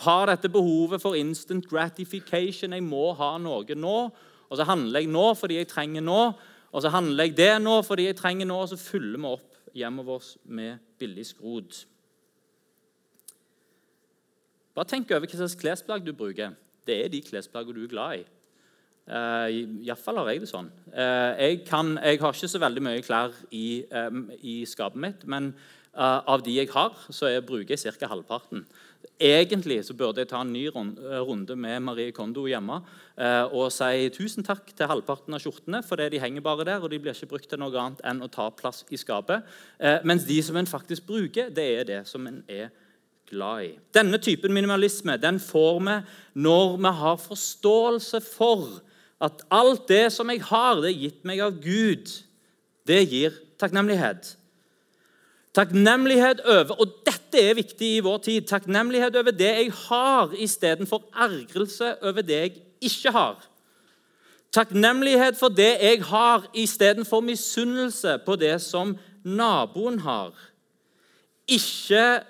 har 0.01 0.27
dette 0.27 0.51
behovet 0.51 1.01
for 1.03 1.15
instant 1.15 1.67
gratification. 1.69 2.73
Jeg 2.73 2.83
må 2.83 3.15
ha 3.17 3.37
noe 3.39 3.77
nå, 3.79 3.97
og 4.47 4.59
så 4.59 4.67
handler 4.67 5.03
jeg 5.03 5.11
nå 5.13 5.27
fordi 5.39 5.61
jeg 5.61 5.71
trenger 5.71 6.03
nå. 6.03 6.21
Og 6.73 6.83
så 6.83 6.91
handler 6.93 7.29
jeg 7.29 7.37
det 7.39 7.53
nå 7.63 7.79
fordi 7.87 8.09
jeg 8.09 8.19
trenger 8.19 8.49
nå, 8.49 8.59
og 8.63 8.71
så 8.73 8.79
fyller 8.81 9.21
vi 9.23 9.31
opp 9.31 9.53
hjemmet 9.77 10.07
vårt 10.09 10.37
med 10.45 10.81
billig 10.99 11.27
skrot. 11.31 11.85
Bare 14.77 14.89
tenk 14.91 15.11
over 15.15 15.25
hva 15.25 15.39
slags 15.39 15.57
klesplagg 15.57 16.05
du 16.05 16.13
bruker. 16.13 16.57
Det 16.87 16.99
er 17.05 17.09
de 17.09 17.23
klesplaggene 17.25 17.79
du 17.79 17.87
er 17.87 17.93
glad 17.93 18.19
i. 18.19 18.25
Uh, 19.07 19.47
Iallfall 19.87 20.19
har 20.19 20.33
jeg 20.33 20.43
det 20.43 20.51
sånn. 20.51 20.69
Uh, 20.91 21.31
jeg, 21.39 21.61
kan, 21.69 21.95
jeg, 22.03 22.19
har 22.19 22.35
ikke 22.35 22.51
så 22.51 22.59
veldig 22.59 22.83
mye 22.83 23.03
klær 23.07 23.35
i, 23.55 23.85
um, 23.95 24.25
i 24.43 24.65
skapet 24.67 24.99
mitt, 24.99 25.21
men 25.31 25.53
uh, 25.95 26.25
av 26.27 26.43
de 26.43 26.57
jeg 26.57 26.73
har, 26.73 26.97
så 27.15 27.31
jeg 27.31 27.45
bruker 27.47 27.77
jeg 27.77 27.95
ca. 28.01 28.09
halvparten. 28.11 28.65
Egentlig 29.23 29.79
så 29.87 29.95
burde 29.95 30.25
jeg 30.25 30.33
ta 30.33 30.41
en 30.43 30.51
ny 30.51 30.65
runde 30.75 31.55
med 31.55 31.85
Marie 31.87 32.11
Kondo 32.13 32.49
hjemme 32.51 32.81
og 33.55 33.69
si 33.73 34.09
tusen 34.13 34.45
takk 34.45 34.73
til 34.77 34.91
halvparten 34.91 35.37
av 35.37 35.41
skjortene, 35.41 35.79
fordi 35.87 36.09
de 36.13 36.21
henger 36.21 36.43
bare 36.45 36.67
der, 36.67 36.83
og 36.83 36.91
de 36.91 36.99
blir 37.01 37.15
ikke 37.15 37.31
brukt 37.31 37.47
til 37.49 37.61
noe 37.63 37.73
annet 37.81 38.03
enn 38.05 38.25
å 38.25 38.29
ta 38.33 38.49
plass 38.53 38.83
i 38.93 38.99
skapet. 39.01 39.47
mens 40.05 40.27
de 40.27 40.37
som 40.45 40.59
en 40.59 40.69
faktisk 40.69 41.07
bruker, 41.07 41.49
det 41.55 41.69
er 41.79 41.89
det 41.89 42.01
som 42.11 42.27
en 42.29 42.43
er 42.51 42.75
glad 43.31 43.63
i. 43.69 43.71
Denne 43.95 44.19
typen 44.19 44.53
minimalisme 44.53 45.17
den 45.23 45.39
får 45.41 45.81
vi 45.87 45.97
når 46.43 46.77
vi 46.77 46.93
har 47.01 47.23
forståelse 47.23 48.21
for 48.27 48.83
at 49.21 49.45
alt 49.51 49.87
det 49.89 50.11
som 50.13 50.31
jeg 50.31 50.43
har, 50.45 50.81
det 50.83 50.91
er 50.93 51.05
gitt 51.07 51.23
meg 51.29 51.41
av 51.45 51.57
Gud. 51.63 52.11
Det 52.87 53.01
gir 53.09 53.37
takknemlighet. 53.61 54.35
Takknemlighet 55.57 56.43
over 56.45 56.77
Og 56.81 56.99
dette 57.07 57.41
er 57.41 57.57
viktig 57.57 57.89
i 57.97 58.03
vår 58.05 58.19
tid. 58.27 58.47
Takknemlighet 58.49 59.17
over 59.17 59.33
det 59.33 59.53
jeg 59.57 59.73
har, 59.73 60.33
istedenfor 60.37 61.07
ergrelse 61.15 61.95
over 62.03 62.23
det 62.23 62.41
jeg 62.43 62.53
ikke 62.81 63.11
har. 63.11 63.41
Takknemlighet 64.53 65.37
for 65.37 65.49
det 65.49 65.73
jeg 65.81 66.03
har, 66.05 66.45
istedenfor 66.55 67.21
misunnelse 67.21 68.19
på 68.27 68.37
det 68.37 68.61
som 68.63 68.95
naboen 69.25 69.99
har. 70.05 70.33
Ikke 71.49 72.21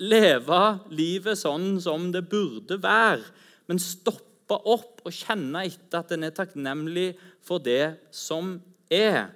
leve 0.00 0.64
livet 0.90 1.38
sånn 1.38 1.76
som 1.82 2.08
det 2.12 2.24
burde 2.30 2.80
være, 2.82 3.24
men 3.68 3.80
stoppe 3.80 4.29
stoppe 4.50 4.66
opp 4.66 5.04
og 5.06 5.14
kjenne 5.14 5.64
etter 5.66 6.00
at 6.00 6.12
en 6.14 6.26
er 6.26 6.34
takknemlig 6.34 7.14
for 7.44 7.62
det 7.62 7.98
som 8.10 8.58
er. 8.90 9.30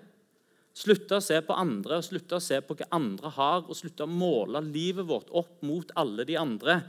Slutte 0.75 1.18
å 1.18 1.23
se 1.23 1.38
på 1.40 1.54
andre 1.54 2.00
og 2.00 2.04
slutte 2.06 2.37
å 2.37 2.42
se 2.42 2.59
på 2.61 2.75
hva 2.75 2.88
andre 2.90 3.30
har, 3.30 3.62
og 3.62 3.76
slutte 3.76 4.04
å 4.04 4.11
måle 4.11 4.61
livet 4.61 5.06
vårt 5.06 5.30
opp 5.30 5.62
mot 5.62 5.90
alle 5.94 6.26
de 6.26 6.37
andre. 6.37 6.80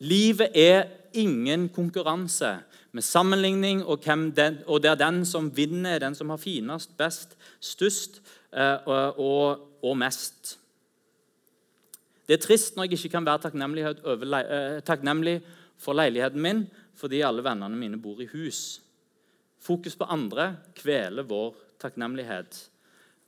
Livet 0.00 0.56
er 0.56 0.88
ingen 1.12 1.68
konkurranse 1.68 2.62
med 2.94 3.04
sammenligning, 3.04 3.84
og, 3.84 4.00
den, 4.04 4.62
og 4.66 4.80
det 4.82 4.90
er 4.90 5.00
den 5.00 5.24
som 5.26 5.50
vinner, 5.54 5.98
den 6.00 6.14
som 6.14 6.30
har 6.30 6.38
finest, 6.38 6.96
best, 6.96 7.36
størst 7.60 8.22
eh, 8.54 8.86
og, 8.86 9.66
og, 9.82 9.96
mest. 9.98 10.56
Det 12.24 12.38
er 12.38 12.42
trist 12.42 12.76
når 12.76 12.88
jeg 12.88 12.98
ikke 12.98 13.18
kan 13.18 13.26
være 13.26 13.52
eh, 13.52 14.80
takknemlig 14.86 15.40
for 15.82 15.98
leiligheten 15.98 16.40
min, 16.40 16.64
fordi 16.98 17.22
alle 17.26 17.44
vennene 17.44 17.78
mine 17.78 17.98
bor 18.00 18.20
i 18.22 18.28
hus. 18.32 18.80
Fokus 19.64 19.96
på 19.96 20.08
andre 20.12 20.54
kveler 20.76 21.26
vår 21.26 21.54
takknemlighet. 21.82 22.58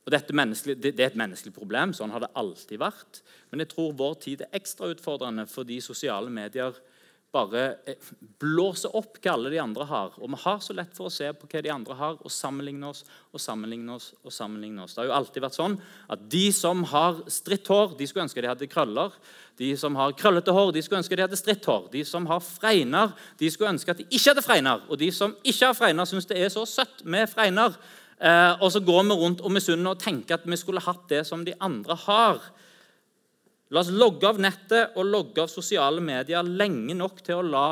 Og 0.06 0.12
det 0.12 0.20
er 0.20 1.08
et 1.08 1.18
menneskelig 1.18 1.54
problem. 1.54 1.94
Sånn 1.96 2.12
har 2.14 2.22
det 2.22 2.34
alltid 2.38 2.78
vært. 2.78 3.22
Men 3.50 3.64
jeg 3.64 3.72
tror 3.72 3.96
vår 3.98 4.14
tid 4.22 4.44
er 4.44 4.54
ekstra 4.54 4.92
utfordrende 4.92 5.48
fordi 5.50 5.80
sosiale 5.82 6.30
medier 6.30 6.76
bare 7.36 7.64
eh, 7.86 8.10
blåser 8.40 8.94
opp 8.96 9.20
hva 9.20 9.34
alle 9.36 9.52
de 9.52 9.60
andre 9.60 9.86
har. 9.86 10.16
Og 10.18 10.32
vi 10.32 10.40
har 10.42 10.58
så 10.64 10.74
lett 10.76 10.96
for 10.96 11.10
å 11.10 11.12
se 11.12 11.28
på 11.36 11.48
hva 11.52 11.62
de 11.62 11.72
andre 11.72 11.96
har, 11.98 12.18
og 12.18 12.32
sammenligne 12.32 12.88
oss 12.90 13.04
og 13.30 13.42
sammenligne 13.42 13.96
oss. 13.96 14.12
og 14.24 14.32
sammenligne 14.32 14.82
oss. 14.84 14.94
Det 14.96 15.02
har 15.02 15.10
jo 15.10 15.16
alltid 15.18 15.44
vært 15.44 15.58
sånn 15.58 15.76
at 16.08 16.24
De 16.32 16.46
som 16.52 16.84
har 16.92 17.20
stritt 17.30 17.68
hår, 17.68 17.96
de 17.98 18.08
skulle 18.08 18.26
ønske 18.26 18.42
de 18.42 18.50
hadde 18.50 18.70
krøller. 18.72 19.12
De 19.56 19.70
som 19.76 19.94
har 19.96 20.16
krøllete 20.16 20.52
hår, 20.52 20.72
de 20.72 20.82
skulle 20.84 21.00
ønske 21.00 21.16
de 21.16 21.24
hadde 21.24 21.38
stritt 21.40 21.64
hår. 21.64 21.86
De 21.92 22.04
som 22.04 22.26
har 22.28 22.42
fregner, 22.44 23.14
de 23.38 23.50
skulle 23.52 23.72
ønske 23.72 23.92
at 23.92 24.02
de 24.02 24.08
ikke 24.10 24.32
hadde 24.32 24.44
fregner. 24.44 24.82
Og 24.88 25.00
de 25.00 25.12
som 25.12 25.36
ikke 25.44 25.70
har 25.70 25.78
fregner, 25.78 26.08
syns 26.08 26.28
det 26.28 26.40
er 26.40 26.52
så 26.52 26.66
søtt 26.68 27.04
med 27.04 27.28
fregner. 27.32 27.76
Eh, 28.16 28.52
og 28.60 28.70
så 28.72 28.80
går 28.80 29.02
vi 29.04 29.16
rundt 29.20 29.42
og 29.44 29.52
misunner 29.52 29.92
og 29.92 30.00
tenker 30.00 30.38
at 30.38 30.46
vi 30.48 30.56
skulle 30.56 30.84
hatt 30.84 31.04
det 31.12 31.26
som 31.28 31.44
de 31.44 31.56
andre 31.60 31.96
har. 32.06 32.40
La 33.74 33.82
oss 33.82 33.90
logge 33.90 34.28
av 34.28 34.38
nettet 34.38 34.94
og 34.94 35.08
logge 35.08 35.42
av 35.42 35.50
sosiale 35.50 36.02
medier 36.04 36.46
lenge 36.46 36.94
nok 36.94 37.18
til 37.26 37.40
å 37.40 37.46
la 37.46 37.66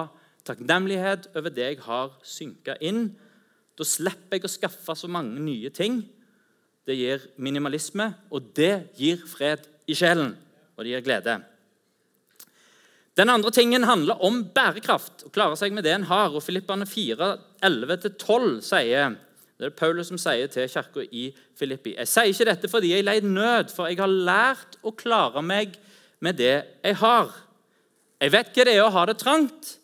takknemlighet 0.45 1.31
over 1.39 1.53
det 1.55 1.69
jeg 1.69 1.81
har, 1.87 2.11
synke 2.27 2.75
inn. 2.85 3.07
Da 3.79 3.87
slipper 3.87 4.39
jeg 4.39 4.49
å 4.49 4.53
skaffe 4.53 4.97
så 4.99 5.11
mange 5.11 5.39
nye 5.43 5.71
ting. 5.75 6.03
Det 6.85 6.97
gir 6.99 7.23
minimalisme, 7.41 8.11
og 8.35 8.51
det 8.59 8.91
gir 8.99 9.23
fred 9.29 9.65
i 9.89 9.97
sjelen, 9.97 10.35
og 10.75 10.85
det 10.85 10.97
gir 10.97 11.07
glede. 11.07 11.39
Den 13.15 13.31
andre 13.31 13.53
tingen 13.55 13.87
handler 13.87 14.19
om 14.27 14.43
bærekraft, 14.55 15.29
å 15.29 15.33
klare 15.33 15.57
seg 15.57 15.73
med 15.73 15.87
det 15.87 15.95
en 15.95 16.09
har. 16.11 16.35
og 16.35 16.43
Filippane 16.43 16.87
4, 16.91 17.31
11-12 17.63 18.59
sier 18.67 19.15
det 19.58 19.68
er 19.68 19.76
Paulus 19.78 20.11
som 20.11 20.18
sier 20.18 20.50
til 20.50 20.66
kirka 20.70 21.04
i 21.14 21.28
Filippi. 21.58 21.94
Jeg 21.94 22.11
sier 22.11 22.32
ikke 22.32 22.49
dette 22.49 22.70
fordi 22.70 22.90
jeg 22.90 23.06
leid 23.06 23.26
nød, 23.28 23.70
for 23.75 23.87
jeg 23.87 24.00
har 24.00 24.11
lært 24.11 24.78
å 24.82 24.92
klare 24.99 25.42
meg 25.46 25.76
med 26.25 26.40
det 26.40 26.56
jeg 26.82 26.99
har. 26.99 27.30
Jeg 28.18 28.32
vet 28.34 28.50
hva 28.50 28.66
det 28.66 28.75
er 28.75 28.82
å 28.82 28.92
ha 28.94 29.04
det 29.06 29.18
trangt, 29.20 29.76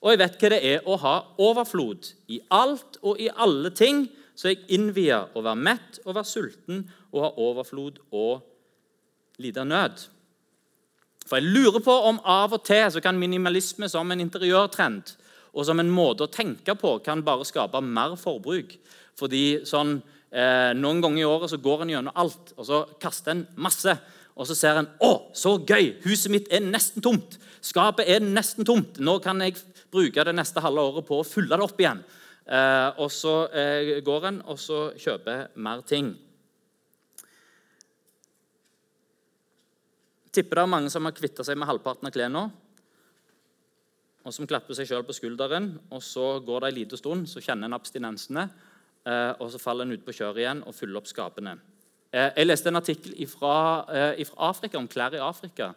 og 0.00 0.12
jeg 0.12 0.22
vet 0.22 0.40
hva 0.40 0.52
det 0.54 0.60
er 0.70 0.88
å 0.88 0.96
ha 1.02 1.14
overflod. 1.42 2.08
I 2.32 2.40
alt 2.54 2.96
og 3.02 3.20
i 3.20 3.28
alle 3.28 3.72
ting 3.76 4.06
så 4.38 4.54
jeg 4.54 4.64
innvier 4.72 5.28
å 5.36 5.42
være 5.44 5.66
mett 5.68 6.00
og 6.06 6.14
være 6.14 6.30
sulten 6.30 6.86
og 7.12 7.24
ha 7.26 7.30
overflod 7.44 8.00
og 8.16 8.40
lide 9.42 9.66
nød. 9.68 10.00
For 11.28 11.36
jeg 11.36 11.52
lurer 11.52 11.82
på 11.84 11.92
om 12.08 12.22
av 12.24 12.56
og 12.56 12.64
til 12.64 12.86
så 12.90 13.02
kan 13.04 13.20
minimalisme 13.20 13.88
som 13.92 14.08
en 14.10 14.22
interiørtrend 14.24 15.12
og 15.50 15.66
som 15.66 15.82
en 15.82 15.92
måte 15.92 16.24
å 16.24 16.32
tenke 16.32 16.74
på 16.78 16.96
kan 17.04 17.24
bare 17.26 17.46
skape 17.46 17.82
mer 17.84 18.16
forbruk. 18.18 18.72
Fordi 19.20 19.44
sånn, 19.68 19.98
eh, 20.32 20.72
Noen 20.78 21.02
ganger 21.04 21.22
i 21.22 21.28
året 21.28 21.52
så 21.52 21.60
går 21.60 21.84
en 21.84 21.92
gjennom 21.92 22.16
alt, 22.16 22.54
og 22.56 22.66
så 22.66 22.80
kaster 23.02 23.34
en 23.34 23.46
masse. 23.60 23.94
Og 24.40 24.48
så 24.48 24.56
ser 24.56 24.80
en 24.80 24.88
å, 25.04 25.12
så 25.36 25.58
gøy! 25.58 25.98
Huset 26.06 26.32
mitt 26.32 26.48
er 26.52 26.64
nesten 26.64 27.04
tomt. 27.04 27.36
Skapet 27.60 28.08
er 28.08 28.24
nesten 28.24 28.64
tomt. 28.64 28.96
Nå 29.02 29.18
kan 29.20 29.42
jeg 29.44 29.58
bruke 29.92 30.24
det 30.24 30.34
neste 30.36 30.62
halve 30.64 30.80
året 30.80 31.06
på 31.08 31.20
å 31.20 31.26
fylle 31.26 31.58
det 31.58 31.66
opp 31.66 31.82
igjen. 31.82 32.00
Eh, 32.46 32.88
og 33.02 33.10
så 33.12 33.34
eh, 33.52 33.98
går 34.06 34.26
en 34.30 34.40
og 34.48 34.58
så 34.58 34.88
kjøper 34.98 35.50
mer 35.60 35.84
ting. 35.86 36.14
Tipper 40.30 40.60
det 40.60 40.64
er 40.64 40.72
mange 40.72 40.90
som 40.94 41.06
har 41.06 41.14
kvitta 41.14 41.44
seg 41.46 41.58
med 41.58 41.68
halvparten 41.68 42.06
av 42.06 42.14
klærne. 42.14 42.44
Og 44.20 44.34
som 44.36 44.46
klapper 44.48 44.76
seg 44.76 44.88
sjøl 44.88 45.04
på 45.06 45.16
skulderen. 45.16 45.72
og 45.90 46.02
Så 46.04 46.38
går 46.46 46.64
det 46.64 46.70
en 46.70 46.78
liten 46.78 47.00
stund, 47.00 47.28
så 47.28 47.42
kjenner 47.42 47.66
en 47.66 47.76
abstinensene. 47.76 48.46
Eh, 49.06 49.32
og 49.40 49.50
Så 49.50 49.58
faller 49.58 49.86
en 49.86 49.92
ut 49.92 50.04
på 50.04 50.12
kjøret 50.12 50.42
igjen 50.42 50.64
og 50.66 50.74
fyller 50.76 51.00
opp 51.00 51.08
skapene. 51.08 51.56
Eh, 52.10 52.32
jeg 52.36 52.46
leste 52.48 52.70
en 52.70 52.80
artikkel 52.80 53.14
fra 53.30 53.56
eh, 53.94 54.26
Afrika, 54.36 54.78
om 54.78 54.88
klær 54.90 55.14
i 55.14 55.22
Afrika. 55.22 55.70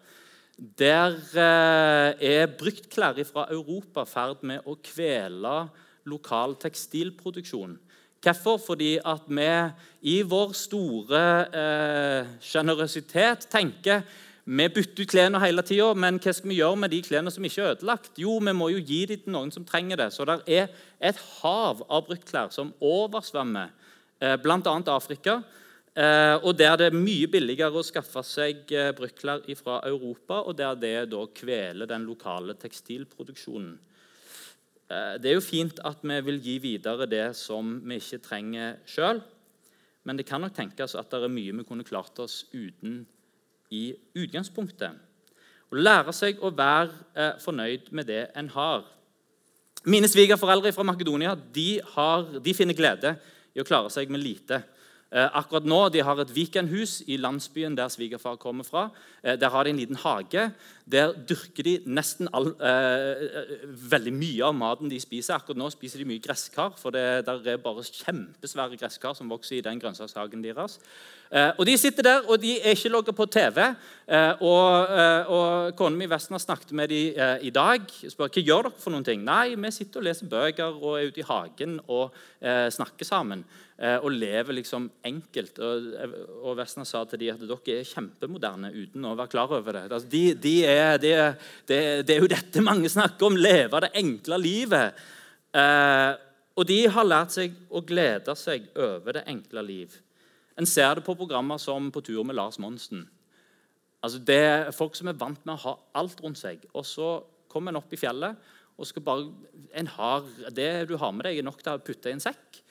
Der 0.57 1.13
eh, 1.37 2.25
er 2.25 2.55
bruktklær 2.57 3.21
fra 3.29 3.45
Europa 3.53 4.01
i 4.01 4.09
ferd 4.09 4.41
med 4.41 4.65
å 4.65 4.75
kvele 4.81 5.55
lokal 6.09 6.57
tekstilproduksjon. 6.57 7.77
Hvorfor? 8.23 8.57
Fordi 8.65 8.97
at 8.97 9.27
vi 9.27 9.49
i 10.09 10.21
vår 10.23 10.53
store 10.55 11.23
sjenerøsitet 12.39 13.49
tenker 13.51 14.05
vi 14.45 14.65
bytter 14.67 15.05
ut 15.05 15.11
klærne 15.11 15.39
hele 15.39 15.63
tida, 15.63 15.93
men 15.95 16.17
hva 16.19 16.31
skal 16.35 16.51
vi 16.51 16.57
gjøre 16.57 16.79
med 16.81 16.91
de 16.91 16.99
klærne 17.05 17.31
som 17.31 17.45
ikke 17.47 17.61
er 17.63 17.75
ødelagt? 17.77 18.17
Jo, 18.19 18.35
vi 18.43 18.51
må 18.51 18.67
jo 18.73 18.81
gi 18.83 19.05
dem 19.07 19.21
til 19.23 19.31
noen 19.31 19.53
som 19.55 19.63
trenger 19.63 20.01
det. 20.01 20.09
Så 20.11 20.25
det 20.27 20.41
er 20.51 20.73
et 20.99 21.21
hav 21.39 21.83
av 21.87 22.03
bruktklær 22.09 22.51
som 22.51 22.73
oversvømmer 22.83 23.71
eh, 24.19 24.35
bl.a. 24.43 24.57
Afrika. 24.91 25.37
Eh, 25.95 26.35
og 26.43 26.57
der 26.59 26.75
det 26.75 26.89
er 26.89 26.97
mye 26.97 27.29
billigere 27.31 27.79
å 27.79 27.85
skaffe 27.87 28.25
seg 28.27 28.67
eh, 28.75 28.91
bruktklær 28.97 29.47
fra 29.61 29.79
Europa, 29.87 30.41
og 30.43 30.59
der 30.59 30.75
det 30.75 30.93
da 31.15 31.23
kveler 31.39 31.87
den 31.87 32.03
lokale 32.09 32.57
tekstilproduksjonen. 32.59 33.73
Det 34.93 35.25
er 35.25 35.37
jo 35.39 35.41
fint 35.41 35.79
at 35.87 36.03
vi 36.05 36.17
vil 36.27 36.35
gi 36.43 36.57
videre 36.61 37.07
det 37.09 37.31
som 37.39 37.79
vi 37.87 37.95
ikke 37.97 38.19
trenger 38.21 38.75
sjøl, 38.85 39.23
men 40.05 40.19
det 40.19 40.25
kan 40.27 40.43
nok 40.43 40.53
tenkes 40.53 40.93
at 40.99 41.07
det 41.09 41.23
er 41.23 41.31
mye 41.31 41.55
vi 41.55 41.65
kunne 41.65 41.87
klart 41.87 42.19
oss 42.21 42.43
uten 42.51 42.99
i 43.71 43.93
utgangspunktet. 44.17 44.97
Å 45.73 45.77
lære 45.79 46.13
seg 46.13 46.41
å 46.43 46.51
være 46.53 46.91
eh, 47.15 47.31
fornøyd 47.41 47.89
med 47.95 48.09
det 48.09 48.27
en 48.37 48.49
har. 48.53 48.83
Mine 49.89 50.07
svigerforeldre 50.07 50.71
fra 50.75 50.85
Makedonia 50.87 51.33
de, 51.55 51.81
har, 51.95 52.27
de 52.39 52.53
finner 52.55 52.77
glede 52.77 53.15
i 53.53 53.61
å 53.61 53.67
klare 53.67 53.89
seg 53.93 54.11
med 54.13 54.23
lite. 54.23 54.61
Eh, 55.13 55.29
akkurat 55.37 55.65
nå 55.69 55.77
de 55.93 56.01
har 56.01 56.17
et 56.23 56.31
weekendhus 56.33 57.03
i 57.05 57.19
landsbyen 57.21 57.75
der 57.77 57.91
svigerfar 57.93 58.39
kommer 58.41 58.65
fra. 58.65 58.87
Eh, 59.23 59.35
der 59.37 59.49
har 59.49 59.63
de 59.63 59.69
en 59.69 59.77
liten 59.77 59.95
hage. 59.95 60.51
Der 60.91 61.13
dyrker 61.29 61.63
de 61.63 61.79
nesten 61.85 62.27
all, 62.33 62.47
eh, 62.47 63.11
eh, 63.11 63.67
veldig 63.91 64.13
mye 64.13 64.43
av 64.43 64.55
maten 64.55 64.89
de 64.89 64.99
spiser. 64.99 65.35
Akkurat 65.35 65.57
nå 65.57 65.69
spiser 65.69 65.99
de 65.99 66.05
mye 66.05 66.19
gresskar, 66.19 66.73
for 66.77 66.89
det 66.89 67.27
er 67.27 67.57
bare 67.57 67.83
kjempesvære 67.83 68.77
gresskar 68.77 69.13
som 69.15 69.29
vokser 69.29 69.57
i 69.57 69.61
den 69.61 69.79
grønnsakshagen 69.79 70.43
deres. 70.43 70.79
Eh, 71.31 71.51
og 71.59 71.65
De 71.65 71.77
sitter 71.77 72.03
der, 72.03 72.21
og 72.27 72.41
de 72.41 72.59
er 72.59 72.71
ikke 72.71 72.89
logget 72.89 73.15
på 73.15 73.25
TV. 73.25 73.75
Eh, 74.07 74.33
og, 74.41 74.87
og 75.29 75.75
Kona 75.75 75.95
mi 75.95 76.05
har 76.05 76.17
snakket 76.17 76.71
med 76.71 76.89
dem 76.89 77.39
i 77.41 77.49
dag. 77.49 77.81
spør 78.09 78.29
hva 78.29 78.43
gjør 78.43 78.63
dere 78.63 78.79
for 78.79 78.89
noen 78.89 79.05
ting. 79.05 79.23
Nei, 79.23 79.55
vi 79.55 79.71
sitter 79.71 79.99
og 79.99 80.03
leser 80.03 80.25
bøker 80.25 80.73
og 80.73 80.99
er 80.99 81.07
ute 81.07 81.19
i 81.19 81.23
hagen 81.23 81.79
og 81.87 82.11
snakker 82.41 83.05
sammen. 83.05 83.45
Og 83.73 84.11
lever 84.13 84.53
liksom 84.59 84.85
enkelt. 85.03 85.57
Og, 85.65 85.87
og 86.45 86.57
Vesna 86.59 86.85
sa 86.85 87.01
til 87.09 87.23
dem 87.23 87.33
at 87.33 87.41
dere 87.41 87.79
er 87.79 87.87
kjempemoderne 87.89 88.69
uten 88.71 89.07
å 89.09 89.15
være 89.17 89.31
klar 89.33 89.55
over 89.57 89.75
det. 89.75 89.87
Altså, 89.89 90.07
de, 90.11 90.21
de 90.37 90.53
er, 90.69 90.99
de 91.01 91.11
er, 91.17 91.33
det, 91.67 91.79
det, 92.05 92.15
er 92.15 92.21
jo 92.21 92.29
dette 92.31 92.63
mange 92.63 92.91
snakker 92.93 93.27
om. 93.27 93.39
Leve 93.39 93.81
det 93.83 93.91
enkle 94.03 94.39
livet. 94.39 95.03
og 96.53 96.69
de 96.69 96.79
har 96.95 97.09
lært 97.09 97.33
seg 97.33 97.57
å 97.73 97.81
glede 97.81 98.37
seg 98.37 98.69
over 98.77 99.17
det 99.17 99.25
enkle 99.33 99.65
liv. 99.65 99.97
En 100.59 100.69
ser 100.69 100.95
det 100.95 101.05
på 101.05 101.17
programmer 101.17 101.57
som 101.57 101.91
På 101.91 102.01
tur 102.01 102.23
med 102.23 102.37
Lars 102.37 102.59
Monsen. 102.61 103.07
Altså 104.03 104.19
det 104.19 104.41
er 104.41 104.71
Folk 104.75 104.97
som 104.99 105.09
er 105.09 105.17
vant 105.19 105.39
med 105.45 105.55
å 105.55 105.63
ha 105.63 105.77
alt 106.01 106.19
rundt 106.23 106.41
seg. 106.41 106.65
Og 106.73 106.85
så 106.85 107.15
kommer 107.51 107.71
en 107.73 107.79
opp 107.79 107.91
i 107.93 107.99
fjellet, 107.99 108.37
og 108.73 108.87
skal 108.89 109.03
bare, 109.05 109.27
en 109.77 109.89
har, 109.93 110.23
det 110.49 110.87
du 110.89 110.95
har 110.97 111.11
med 111.13 111.27
deg, 111.27 111.37
er 111.37 111.45
nok 111.45 111.59
til 111.61 111.75
å 111.75 111.81
putte 111.85 112.09
i 112.09 112.15
en 112.15 112.23
sekk. 112.23 112.62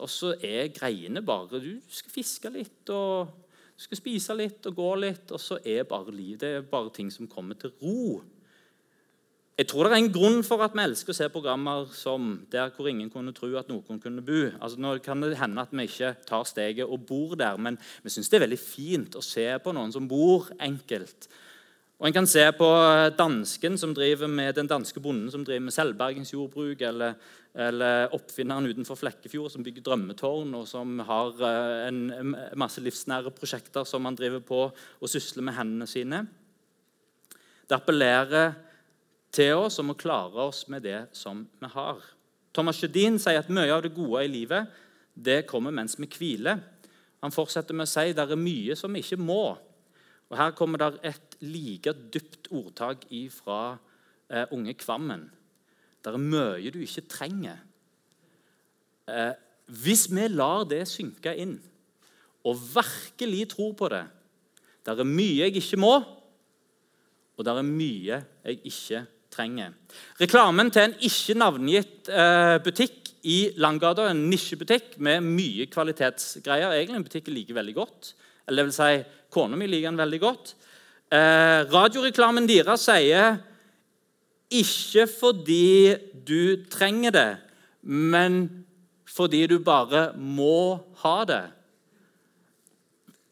Og 0.00 0.10
så 0.10 0.34
er 0.40 0.72
greiene 0.74 1.22
bare 1.22 1.60
Du 1.62 1.72
skal 1.88 2.12
fiske 2.12 2.50
litt, 2.52 2.82
og 2.88 3.30
du 3.76 3.86
skal 3.86 4.00
spise 4.00 4.36
litt 4.36 4.66
og 4.68 4.76
gå 4.76 4.90
litt. 5.04 5.30
Og 5.32 5.40
så 5.40 5.60
er 5.64 5.88
bare 5.88 6.14
liv, 6.14 6.38
det 6.40 6.54
er 6.56 6.68
bare 6.68 6.92
ting 6.96 7.10
som 7.12 7.28
kommer 7.28 7.58
til 7.60 7.72
ro. 7.82 8.20
Jeg 9.60 9.68
tror 9.68 9.84
det 9.84 9.92
er 9.92 10.00
en 10.00 10.12
grunn 10.12 10.38
for 10.40 10.62
at 10.64 10.72
vi 10.72 10.80
elsker 10.80 11.12
å 11.12 11.16
se 11.18 11.26
programmer 11.28 11.90
som 11.92 12.30
der 12.48 12.70
hvor 12.72 12.86
ingen 12.88 13.10
kunne 13.12 13.34
tro 13.36 13.50
at 13.60 13.68
noen 13.68 13.98
kunne 14.00 14.22
bo. 14.24 14.46
Altså, 14.56 14.80
nå 14.80 14.94
kan 15.04 15.20
det 15.20 15.36
hende 15.36 15.60
at 15.60 15.74
vi 15.76 15.84
ikke 15.84 16.14
tar 16.24 16.46
steget 16.48 16.88
og 16.88 17.02
bor 17.04 17.34
der, 17.36 17.60
men 17.60 17.76
vi 18.00 18.12
syns 18.14 18.32
det 18.32 18.38
er 18.38 18.46
veldig 18.46 18.60
fint 18.62 19.18
å 19.20 19.24
se 19.24 19.44
på 19.60 19.74
noen 19.76 19.92
som 19.92 20.08
bor 20.08 20.48
enkelt. 20.64 21.28
Og 22.00 22.08
En 22.08 22.16
kan 22.16 22.26
se 22.26 22.46
på 22.56 22.70
dansken 23.18 23.76
som 23.76 23.92
driver 23.92 24.32
med, 24.32 24.54
den 24.56 24.70
danske 24.70 25.00
bonden 25.04 25.28
som 25.28 25.44
driver 25.44 25.66
med 25.66 25.76
selvbergingsjordbruk, 25.76 26.80
eller, 26.80 27.20
eller 27.54 28.12
oppfinneren 28.14 28.68
utenfor 28.70 28.98
Flekkefjord 28.98 29.50
som 29.50 29.64
bygger 29.66 29.82
drømmetårn, 29.86 30.52
og 30.54 30.68
som 30.70 31.00
har 31.06 31.40
eh, 31.46 31.88
en, 31.88 32.34
masse 32.58 32.82
livsnære 32.82 33.32
prosjekter 33.34 33.86
som 33.88 34.06
han 34.06 34.18
driver 34.18 34.44
på 34.46 34.60
og 34.70 35.10
sysler 35.10 35.46
med 35.46 35.56
hendene 35.58 35.88
sine. 35.90 36.22
Det 37.66 37.76
appellerer 37.78 38.54
til 39.34 39.54
oss 39.58 39.78
om 39.82 39.92
å 39.92 39.98
klare 39.98 40.46
oss 40.46 40.64
med 40.70 40.86
det 40.86 41.04
som 41.16 41.42
vi 41.60 41.70
har. 41.74 42.02
Thomas 42.54 42.78
Sjødin 42.78 43.18
sier 43.22 43.42
at 43.42 43.50
mye 43.50 43.70
av 43.74 43.82
det 43.84 43.94
gode 43.94 44.24
i 44.26 44.30
livet 44.30 44.70
det 45.14 45.44
kommer 45.50 45.74
mens 45.74 45.98
vi 45.98 46.08
hviler. 46.10 46.62
Han 47.20 47.34
fortsetter 47.34 47.76
med 47.76 47.86
å 47.86 47.90
si 47.90 48.10
at 48.10 48.18
det 48.18 48.30
er 48.30 48.40
mye 48.40 48.76
som 48.78 48.94
vi 48.94 49.02
ikke 49.02 49.20
må. 49.20 49.42
Og 50.30 50.38
Her 50.38 50.54
kommer 50.56 50.80
det 50.80 50.90
et 51.10 51.36
like 51.42 51.92
dypt 52.14 52.48
ordtak 52.54 53.04
fra 53.34 53.60
eh, 54.30 54.46
unge 54.54 54.74
Kvammen. 54.78 55.26
Det 56.00 56.12
er 56.12 56.22
mye 56.22 56.72
du 56.72 56.80
ikke 56.82 57.06
trenger. 57.10 57.58
Eh, 59.10 59.32
hvis 59.70 60.06
vi 60.10 60.26
lar 60.32 60.64
det 60.68 60.82
synke 60.88 61.34
inn 61.38 61.58
og 62.46 62.56
virkelig 62.74 63.50
tror 63.52 63.74
på 63.76 63.90
det 63.92 64.04
Det 64.86 64.94
er 64.96 65.04
mye 65.04 65.44
jeg 65.44 65.56
ikke 65.60 65.76
må, 65.76 65.92
og 67.36 67.44
det 67.44 67.52
er 67.52 67.66
mye 67.66 68.20
jeg 68.44 68.60
ikke 68.64 69.02
trenger. 69.30 69.74
Reklamen 70.20 70.70
til 70.72 70.88
en 70.88 70.96
ikke 71.06 71.36
navngitt 71.38 72.08
eh, 72.08 72.56
butikk 72.64 73.12
i 73.28 73.52
Langgata, 73.60 74.08
en 74.08 74.24
nisjebutikk 74.30 74.96
med 75.04 75.20
mye 75.24 75.68
kvalitetsgreier. 75.70 76.72
Egentlig 76.72 76.98
en 76.98 77.06
butikk 77.06 77.28
jeg 77.28 77.36
liker 77.36 77.58
veldig 77.60 77.76
godt. 77.76 78.14
Eller 78.48 78.64
det 78.64 78.70
vil 78.70 78.76
si, 78.78 79.04
kona 79.32 79.60
mi 79.60 79.68
liker 79.68 79.92
den 79.92 80.00
veldig 80.00 80.20
godt. 80.24 80.54
Eh, 81.12 81.60
radioreklamen 81.70 82.48
deres 82.48 82.88
sier 82.88 83.36
ikke 84.50 85.06
fordi 85.06 85.94
du 86.26 86.64
trenger 86.70 87.14
det, 87.14 87.30
men 87.82 88.64
fordi 89.06 89.46
du 89.46 89.58
bare 89.62 90.10
må 90.16 90.80
ha 91.02 91.16
det. 91.28 91.42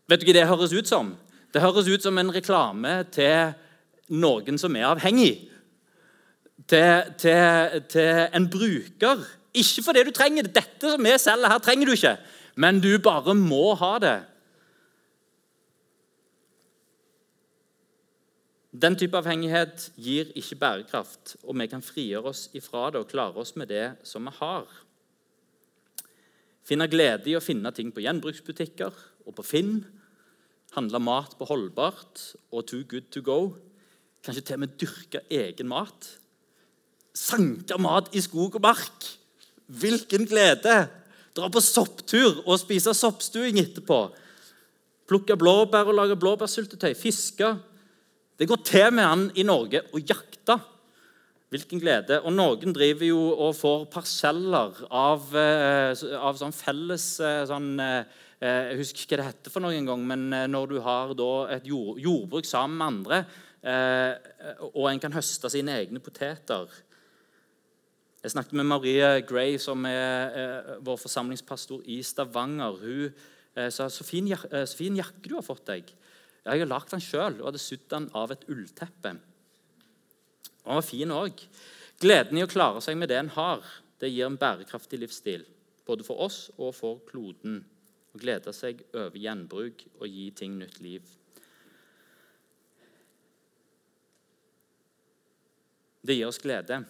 Vet 0.08 0.22
du 0.22 0.28
hva 0.28 0.36
det 0.38 0.48
høres 0.48 0.72
ut 0.72 0.88
som? 0.88 1.12
Det 1.52 1.62
høres 1.62 1.88
ut 1.88 2.04
som 2.04 2.18
en 2.18 2.32
reklame 2.32 3.02
til 3.12 3.52
noen 4.08 4.58
som 4.60 4.76
er 4.76 4.88
avhengig 4.88 5.48
til, 6.68 7.12
til, 7.20 7.82
til 7.88 8.28
en 8.36 8.48
bruker. 8.50 9.22
Ikke 9.54 9.84
fordi 9.84 10.04
du 10.04 10.12
trenger 10.14 10.46
det. 10.46 10.54
Dette 10.56 10.92
som 10.92 11.04
vi 11.04 11.14
selger 11.20 11.52
her, 11.52 11.62
trenger 11.64 11.88
du 11.88 11.94
ikke. 11.96 12.16
Men 12.56 12.80
du 12.84 12.90
bare 13.02 13.34
må 13.34 13.74
ha 13.78 13.94
det. 14.02 14.18
Den 18.78 18.94
type 18.98 19.18
avhengighet 19.18 19.88
gir 19.98 20.28
ikke 20.38 20.58
bærekraft, 20.60 21.36
og 21.42 21.56
vi 21.58 21.66
kan 21.66 21.82
frigjøre 21.82 22.30
oss 22.30 22.44
ifra 22.54 22.90
det 22.94 23.02
og 23.02 23.08
klare 23.10 23.42
oss 23.42 23.56
med 23.58 23.72
det 23.72 23.96
som 24.06 24.28
vi 24.28 24.34
har. 24.38 24.68
Finne 26.68 26.86
glede 26.90 27.32
i 27.32 27.34
å 27.34 27.42
finne 27.42 27.72
ting 27.74 27.90
på 27.94 28.04
gjenbruksbutikker 28.04 29.02
og 29.26 29.34
på 29.34 29.46
Finn. 29.46 29.80
Handle 30.76 31.00
mat 31.00 31.34
på 31.38 31.48
holdbart 31.48 32.22
og 32.52 32.68
too 32.68 32.84
good 32.86 33.08
to 33.10 33.24
go. 33.24 33.56
Kanskje 34.22 34.44
til 34.44 34.58
og 34.58 34.66
med 34.66 34.78
dyrke 34.78 35.24
egen 35.32 35.70
mat 35.72 36.12
sanke 37.18 37.78
mat 37.80 38.12
i 38.16 38.22
skog 38.22 38.58
og 38.58 38.64
mark. 38.64 39.10
Hvilken 39.66 40.26
glede! 40.28 40.86
Dra 41.36 41.50
på 41.52 41.62
sopptur 41.62 42.40
og 42.46 42.58
spise 42.58 42.94
soppstuing 42.96 43.60
etterpå. 43.60 43.98
Plukke 45.08 45.36
blåbær 45.38 45.90
og 45.90 45.98
lage 45.98 46.16
blåbærsyltetøy. 46.18 46.94
Fiske. 46.98 47.52
Det 48.38 48.46
går 48.46 48.60
til 48.62 48.92
med 48.94 49.02
han 49.02 49.22
i 49.34 49.42
Norge 49.42 49.80
å 49.90 49.98
jakte. 49.98 50.54
Hvilken 51.50 51.80
glede. 51.80 52.20
Og 52.22 52.34
noen 52.36 52.74
driver 52.76 53.08
jo 53.08 53.18
og 53.32 53.56
får 53.56 53.86
parseller 53.90 54.82
av, 54.92 55.24
eh, 55.34 55.90
av 56.14 56.36
sånn 56.36 56.52
felles 56.54 57.06
eh, 57.24 57.44
sånn, 57.48 57.80
eh, 57.80 58.04
Jeg 58.38 58.76
husker 58.78 59.02
ikke 59.02 59.16
hva 59.16 59.18
det 59.18 59.30
heter 59.32 59.50
for 59.50 59.64
noen 59.64 59.86
gang, 59.88 60.02
men 60.06 60.30
når 60.52 60.68
du 60.70 60.76
har 60.78 61.10
et 61.50 61.64
jord, 61.66 61.98
jordbruk 61.98 62.46
sammen 62.46 62.78
med 62.78 62.86
andre, 62.86 63.16
og 64.76 64.86
en 64.86 65.00
kan 65.02 65.10
høste 65.10 65.50
sine 65.50 65.74
egne 65.74 65.98
poteter 65.98 66.70
jeg 68.22 68.30
snakket 68.30 68.52
med 68.52 68.68
Marie 68.70 69.08
Gray, 69.26 69.58
som 69.58 69.82
er 69.90 70.78
vår 70.86 71.00
forsamlingspastor 71.02 71.82
i 71.90 71.98
Stavanger. 72.00 72.78
Hun 72.78 73.70
sa 73.74 73.88
så 73.90 74.06
fin, 74.06 74.28
jak 74.30 74.46
så 74.46 74.76
fin 74.78 74.94
jakke 74.94 75.26
du 75.26 75.34
har 75.34 75.42
fått 75.42 75.66
deg. 75.66 75.90
Ja, 76.44 76.54
jeg 76.54 76.64
har 76.64 76.70
lagd 76.70 76.92
den 76.94 77.02
sjøl 77.02 77.40
og 77.40 77.50
hadde 77.50 77.62
sydd 77.62 77.88
den 77.90 78.08
av 78.16 78.32
et 78.32 78.46
ullteppe. 78.50 79.16
Og 80.64 80.70
den 80.70 80.80
var 80.80 80.86
fin 80.86 81.14
òg. 81.14 81.44
Gleden 81.98 82.38
i 82.38 82.44
å 82.44 82.50
klare 82.50 82.82
seg 82.84 82.98
med 83.00 83.10
det 83.10 83.18
en 83.18 83.32
har, 83.34 83.64
det 83.98 84.12
gir 84.12 84.28
en 84.28 84.38
bærekraftig 84.38 85.00
livsstil. 85.02 85.46
Både 85.88 86.04
for 86.06 86.20
oss 86.28 86.46
og 86.56 86.74
for 86.76 87.00
kloden. 87.08 87.62
Å 88.14 88.20
glede 88.20 88.52
seg 88.56 88.84
over 88.92 89.18
gjenbruk 89.18 89.82
og 89.98 90.06
gi 90.06 90.28
ting 90.36 90.58
nytt 90.60 90.78
liv. 90.84 91.08
Det 96.04 96.16
gir 96.16 96.30
oss 96.30 96.40
glede. 96.40 96.80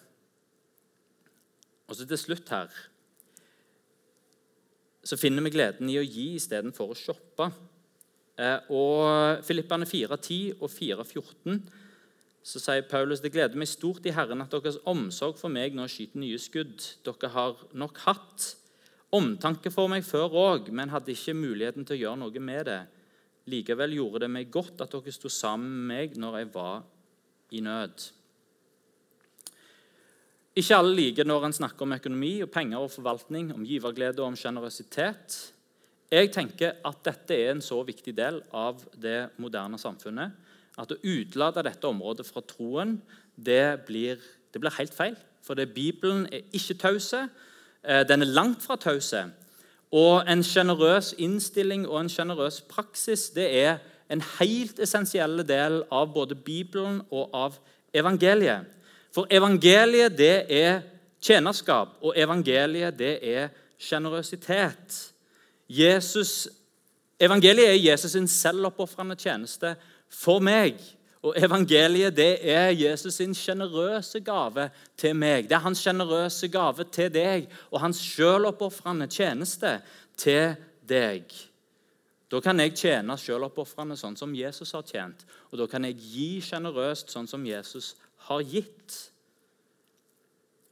Og 1.88 1.96
så 1.96 2.04
til 2.04 2.20
slutt 2.20 2.52
her 2.52 2.70
så 5.08 5.16
finner 5.16 5.40
vi 5.46 5.54
gleden 5.54 5.88
i 5.88 5.96
å 5.96 6.04
gi 6.04 6.34
istedenfor 6.36 6.92
å 6.92 6.98
shoppe. 6.98 7.46
Eh, 8.38 8.70
og 8.70 9.44
Filippane 9.46 9.86
4.10 9.88 10.60
og 10.62 10.70
4.14 10.70 11.60
så 12.48 12.60
sier 12.62 12.86
Paulus 12.88 13.20
det 13.20 13.32
gleder 13.34 13.58
meg 13.60 13.68
stort 13.68 14.06
i 14.08 14.12
Herren 14.14 14.40
at 14.40 14.54
deres 14.54 14.78
omsorg 14.88 15.36
for 15.36 15.52
meg 15.52 15.74
nå 15.76 15.84
skyter 15.90 16.22
nye 16.22 16.38
skudd. 16.40 16.84
Dere 17.04 17.32
har 17.34 17.58
nok 17.76 17.98
hatt 18.06 18.46
omtanke 19.12 19.72
for 19.72 19.90
meg 19.92 20.06
før 20.06 20.36
òg, 20.38 20.70
men 20.72 20.92
hadde 20.92 21.12
ikke 21.12 21.36
muligheten 21.36 21.84
til 21.84 21.98
å 21.98 22.00
gjøre 22.02 22.20
noe 22.22 22.44
med 22.44 22.70
det. 22.70 22.78
Likevel 23.48 23.96
gjorde 23.98 24.24
det 24.24 24.30
meg 24.32 24.52
godt 24.52 24.84
at 24.84 24.94
dere 24.94 25.12
sto 25.12 25.28
sammen 25.32 25.74
med 25.82 25.90
meg 25.90 26.16
når 26.20 26.38
jeg 26.40 26.50
var 26.54 26.86
i 27.52 27.62
nød. 27.64 28.08
Ikke 30.58 30.80
alle 30.80 30.96
liker 30.96 31.28
når 31.28 31.46
en 31.48 31.58
snakker 31.60 31.86
om 31.86 31.94
økonomi 31.94 32.32
og 32.42 32.50
penger 32.52 32.82
og 32.82 32.90
forvaltning, 32.90 33.52
om 33.54 33.66
giverglede 33.66 34.22
og 34.22 34.32
om 34.32 34.38
sjenerøsitet. 34.38 35.36
Jeg 36.08 36.30
tenker 36.32 36.78
at 36.88 37.00
dette 37.04 37.36
er 37.36 37.50
en 37.52 37.64
så 37.64 37.82
viktig 37.84 38.14
del 38.16 38.40
av 38.56 38.80
det 38.96 39.28
moderne 39.36 39.78
samfunnet 39.80 40.32
at 40.78 40.92
å 40.94 41.00
utelate 41.02 41.64
dette 41.66 41.88
området 41.88 42.24
fra 42.28 42.40
troen 42.46 42.96
det 43.36 43.84
blir, 43.86 44.16
det 44.52 44.62
blir 44.62 44.76
helt 44.78 44.94
feil. 44.94 45.16
For 45.44 45.58
Bibelen 45.74 46.26
er 46.32 46.46
ikke 46.54 46.78
tause. 46.80 47.26
Eh, 47.82 48.04
den 48.08 48.22
er 48.22 48.32
langt 48.32 48.62
fra 48.62 48.76
tause. 48.76 49.26
Og 49.92 50.24
en 50.28 50.42
sjenerøs 50.44 51.14
innstilling 51.18 51.86
og 51.88 52.02
en 52.02 52.10
sjenerøs 52.12 52.60
praksis 52.68 53.28
det 53.36 53.48
er 53.62 53.78
en 54.12 54.22
helt 54.38 54.80
essensiell 54.80 55.42
del 55.48 55.82
av 55.92 56.12
både 56.14 56.36
Bibelen 56.36 57.02
og 57.10 57.34
av 57.36 57.58
evangeliet. 57.92 58.64
For 59.12 59.28
evangeliet, 59.30 60.16
det 60.16 60.46
er 60.52 60.82
tjenerskap, 61.20 61.96
og 62.04 62.16
evangeliet, 62.16 62.98
det 62.98 63.14
er 63.24 63.48
sjenerøsitet. 63.80 64.98
Evangeliet 67.18 67.68
er 67.68 67.96
Jesus' 67.96 68.14
sin 68.14 68.28
selvoppofrende 68.28 69.16
tjeneste 69.18 69.74
for 70.08 70.38
meg. 70.40 70.78
Og 71.22 71.34
evangeliet 71.36 72.14
det 72.16 72.38
er 72.46 72.70
Jesus' 72.70 73.18
sin 73.18 73.34
sjenerøse 73.34 74.20
gave 74.20 74.70
til 74.96 75.16
meg. 75.16 75.48
Det 75.48 75.56
er 75.58 75.64
hans 75.66 75.82
sjenerøse 75.82 76.48
gave 76.48 76.84
til 76.84 77.10
deg 77.12 77.48
og 77.70 77.80
hans 77.82 77.98
sjøloppofrende 77.98 79.06
tjeneste 79.10 79.80
til 80.16 80.54
deg. 80.88 81.26
Da 82.30 82.40
kan 82.44 82.60
jeg 82.60 82.76
tjene 82.76 83.16
sjøloppofrende 83.18 83.96
sånn 83.96 84.16
som 84.16 84.34
Jesus 84.36 84.72
har 84.76 84.84
tjent. 84.86 85.24
Og 85.50 85.58
da 85.58 85.66
kan 85.66 85.84
jeg 85.88 85.96
gi 85.98 86.30
sjenerøst 86.44 87.10
sånn 87.10 87.26
som 87.26 87.46
Jesus 87.48 87.94
har 88.28 88.44
gitt. 88.44 88.98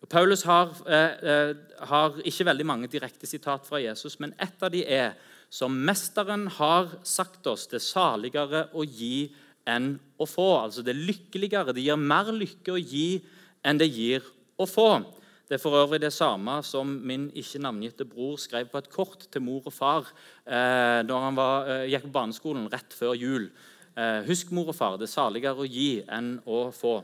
Paulus 0.09 0.45
har, 0.47 0.71
eh, 0.87 1.17
eh, 1.31 1.55
har, 1.89 2.21
ikke 2.25 2.47
veldig 2.47 2.67
mange 2.67 2.91
direkte 2.91 3.27
sitat 3.27 3.67
fra 3.67 3.81
Jesus, 3.83 4.19
men 4.21 4.35
ett 4.39 4.63
av 4.63 4.71
de 4.71 4.85
er 4.85 5.15
som 5.51 5.73
Mesteren 5.73 6.47
har 6.49 6.89
sagt 7.03 7.47
oss, 7.47 7.67
det 7.67 7.81
er 7.81 7.87
saligere 7.87 8.69
å 8.75 8.85
gi 8.85 9.33
enn 9.67 9.99
å 10.19 10.27
få. 10.29 10.49
Altså 10.65 10.85
det 10.85 10.95
er 10.95 11.07
lykkeligere. 11.11 11.75
Det 11.75 11.85
gir 11.85 11.99
mer 11.99 12.31
lykke 12.35 12.75
å 12.75 12.81
gi 12.81 13.21
enn 13.65 13.79
det 13.79 13.89
gir 13.91 14.27
å 14.59 14.67
få. 14.69 15.05
Det 15.47 15.59
er 15.59 15.63
for 15.63 15.79
øvrig 15.79 16.01
det 16.03 16.13
samme 16.15 16.59
som 16.67 16.91
min 17.07 17.29
ikke 17.39 17.61
navngitte 17.63 18.07
bror 18.09 18.35
skrev 18.43 18.67
på 18.71 18.81
et 18.83 18.91
kort 18.91 19.29
til 19.31 19.45
mor 19.47 19.63
og 19.63 19.75
far 19.75 20.09
eh, 20.43 21.03
når 21.07 21.21
han 21.23 21.39
var, 21.39 21.69
eh, 21.71 21.91
gikk 21.93 22.09
på 22.09 22.17
barneskolen 22.17 22.67
rett 22.73 22.97
før 22.97 23.15
jul. 23.15 23.51
Eh, 23.95 24.27
husk, 24.27 24.51
mor 24.51 24.73
og 24.73 24.77
far, 24.77 24.99
det 24.99 25.07
er 25.07 25.15
saligere 25.15 25.63
å 25.63 25.69
gi 25.71 26.03
enn 26.03 26.35
å 26.51 26.67
få. 26.75 26.99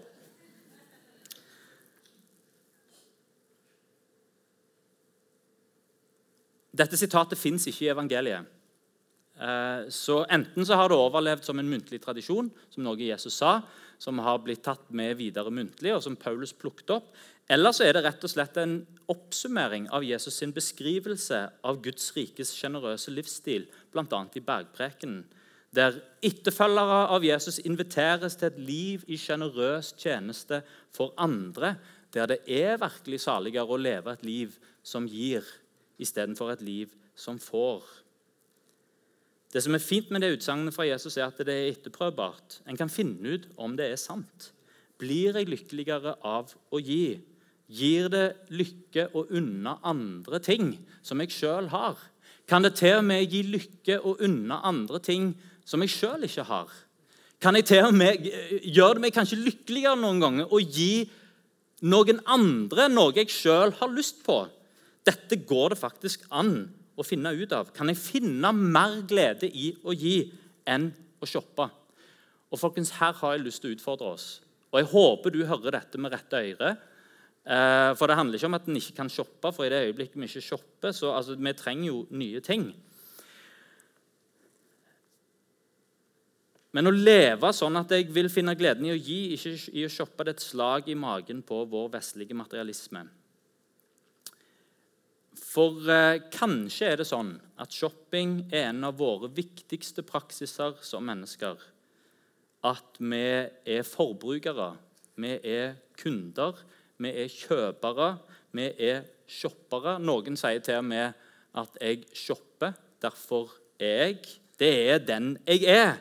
Dette 6.73 6.97
sitatet 6.97 7.41
fins 7.41 7.67
ikke 7.69 7.85
i 7.87 7.93
evangeliet. 7.93 8.49
Eh, 9.43 9.89
så 9.89 10.23
Enten 10.31 10.67
så 10.67 10.77
har 10.79 10.89
det 10.89 10.97
overlevd 10.97 11.45
som 11.45 11.59
en 11.59 11.69
muntlig 11.69 12.01
tradisjon, 12.03 12.51
som 12.71 12.85
noe 12.85 13.01
Jesus 13.01 13.37
sa, 13.41 13.61
som 14.01 14.19
har 14.25 14.41
blitt 14.45 14.65
tatt 14.65 14.89
med 14.91 15.17
videre 15.21 15.53
muntlig, 15.53 15.93
og 15.95 16.03
som 16.05 16.17
Paulus 16.17 16.53
plukket 16.53 16.91
opp. 16.97 17.13
Eller 17.51 17.75
så 17.75 17.85
er 17.85 17.97
det 17.97 18.05
rett 18.07 18.25
og 18.25 18.33
slett 18.33 18.57
en 18.61 18.81
oppsummering 19.11 19.89
av 19.93 20.05
Jesus' 20.07 20.39
sin 20.41 20.55
beskrivelse 20.55 21.43
av 21.65 21.81
Guds 21.85 22.13
rikes 22.17 22.55
sjenerøse 22.57 23.13
livsstil, 23.13 23.67
bl.a. 23.93 24.21
i 24.35 24.45
bergprekenen, 24.45 25.25
der 25.73 25.97
etterfølgere 26.25 27.07
av 27.17 27.25
Jesus 27.25 27.59
inviteres 27.65 28.37
til 28.37 28.51
et 28.51 28.61
liv 28.61 29.05
i 29.09 29.17
sjenerøs 29.17 29.95
tjeneste 29.97 30.61
for 30.93 31.15
andre, 31.17 31.77
der 32.13 32.29
det 32.29 32.43
er 32.45 32.81
virkelig 32.81 33.23
saligere 33.25 33.73
å 33.73 33.81
leve 33.81 34.13
et 34.13 34.25
liv 34.27 34.59
som 34.85 35.07
gir 35.09 35.47
istedenfor 36.03 36.53
et 36.53 36.65
liv 36.65 36.93
som 37.19 37.38
får. 37.41 37.83
Det 39.53 39.61
som 39.61 39.75
er 39.77 39.85
fint 39.85 40.09
med 40.11 40.25
det 40.25 40.33
utsagnet 40.38 40.73
fra 40.75 40.87
Jesus, 40.88 41.19
er 41.19 41.29
at 41.29 41.41
det 41.45 41.53
er 41.53 41.73
etterprøvbart. 41.75 42.62
En 42.69 42.79
kan 42.79 42.93
finne 42.93 43.37
ut 43.37 43.51
om 43.61 43.77
det 43.77 43.91
er 43.93 44.01
sant. 44.01 44.53
Blir 45.01 45.37
jeg 45.37 45.51
lykkeligere 45.51 46.17
av 46.25 46.55
å 46.73 46.81
gi? 46.81 47.19
Gir 47.73 48.09
det 48.12 48.27
lykke 48.53 49.11
å 49.17 49.27
unne 49.33 49.77
andre 49.85 50.41
ting 50.45 50.75
som 51.05 51.21
jeg 51.21 51.35
sjøl 51.35 51.69
har? 51.73 52.01
Kan 52.49 52.65
det 52.65 52.75
til 52.81 52.99
og 52.99 53.05
med 53.09 53.29
gi 53.29 53.43
lykke 53.47 53.99
å 54.01 54.17
unne 54.25 54.59
andre 54.67 55.01
ting 55.05 55.33
som 55.69 55.85
jeg 55.85 55.93
sjøl 55.95 56.27
ikke 56.27 56.47
har? 56.49 56.73
Kan 57.43 57.59
jeg 57.59 57.69
til 57.69 57.88
og 57.88 57.97
med 57.97 58.25
gjøre 58.62 58.97
det 58.97 59.05
meg 59.05 59.15
kanskje 59.17 59.41
lykkeligere 59.41 59.99
noen 59.99 60.21
ganger 60.23 60.53
å 60.53 60.61
gi 60.62 61.05
noen 61.83 62.21
andre 62.31 62.88
noe 62.93 63.15
jeg 63.17 63.33
sjøl 63.35 63.75
har 63.81 63.93
lyst 63.93 64.23
på? 64.27 64.45
Dette 65.07 65.38
går 65.49 65.73
det 65.73 65.81
faktisk 65.81 66.27
an 66.31 66.71
å 66.99 67.07
finne 67.07 67.33
ut 67.35 67.53
av. 67.57 67.73
Kan 67.75 67.91
jeg 67.91 68.01
finne 68.01 68.53
mer 68.55 69.01
glede 69.09 69.49
i 69.49 69.73
å 69.83 69.95
gi 69.97 70.31
enn 70.69 70.91
å 71.23 71.29
shoppe? 71.29 71.69
Og 72.53 72.61
folkens, 72.61 72.93
Her 73.01 73.12
har 73.17 73.37
jeg 73.37 73.47
lyst 73.47 73.62
til 73.62 73.73
å 73.73 73.77
utfordre 73.77 74.15
oss. 74.15 74.41
Og 74.73 74.81
Jeg 74.81 74.91
håper 74.93 75.31
du 75.31 75.45
hører 75.45 75.79
dette 75.79 75.99
med 75.99 76.12
rette 76.12 76.37
øyre. 76.37 76.77
Eh, 77.43 77.91
for 77.99 78.07
det 78.07 78.17
handler 78.17 78.38
ikke 78.38 78.47
om 78.47 78.55
at 78.55 78.69
en 78.69 78.79
ikke 78.79 78.97
kan 79.01 79.11
shoppe, 79.11 79.51
for 79.53 79.65
i 79.65 79.73
det 79.73 79.83
øyeblikket 79.88 80.21
vi 80.21 80.29
ikke 80.29 80.47
shopper, 80.47 80.93
så 80.93 81.17
altså, 81.17 81.35
vi 81.35 81.53
trenger 81.53 81.87
jo 81.88 82.07
nye 82.11 82.41
ting. 82.41 82.69
Men 86.73 86.88
å 86.88 86.93
leve 86.95 87.51
sånn 87.53 87.77
at 87.77 87.91
jeg 87.93 88.07
vil 88.15 88.31
finne 88.33 88.55
gleden 88.57 88.87
i 88.88 88.95
å 88.95 89.01
gi, 89.01 89.35
ikke 89.35 89.57
i 89.75 89.85
å 89.85 89.91
shoppe, 89.93 90.25
det 90.25 90.33
er 90.33 90.38
et 90.38 90.45
slag 90.45 90.88
i 90.88 90.97
magen 90.97 91.43
på 91.45 91.65
vår 91.69 91.91
vestlige 91.99 92.37
materialisme. 92.37 93.05
For 95.53 95.85
eh, 95.91 96.23
kanskje 96.33 96.88
er 96.88 97.01
det 97.01 97.09
sånn 97.09 97.35
at 97.61 97.75
shopping 97.77 98.47
er 98.49 98.71
en 98.71 98.87
av 98.88 98.97
våre 99.01 99.29
viktigste 99.37 100.05
praksiser 100.07 100.79
som 100.85 101.05
mennesker. 101.05 101.59
At 102.65 103.01
vi 103.03 103.25
er 103.75 103.83
forbrukere, 103.85 104.71
vi 105.21 105.35
er 105.37 105.75
kunder, 106.01 106.62
vi 107.03 107.11
er 107.25 107.29
kjøpere, 107.29 108.15
vi 108.57 108.71
er 108.81 109.03
shoppere. 109.29 109.99
Noen 110.01 110.38
sier 110.41 110.62
til 110.65 110.81
og 110.81 110.88
med 110.88 111.19
at 111.59 111.77
jeg 111.83 112.07
shopper, 112.17 112.73
derfor 113.03 113.53
er 113.83 114.07
jeg. 114.07 114.38
Det 114.62 114.73
er 114.95 115.05
den 115.05 115.35
jeg 115.45 115.67
er. 115.69 115.99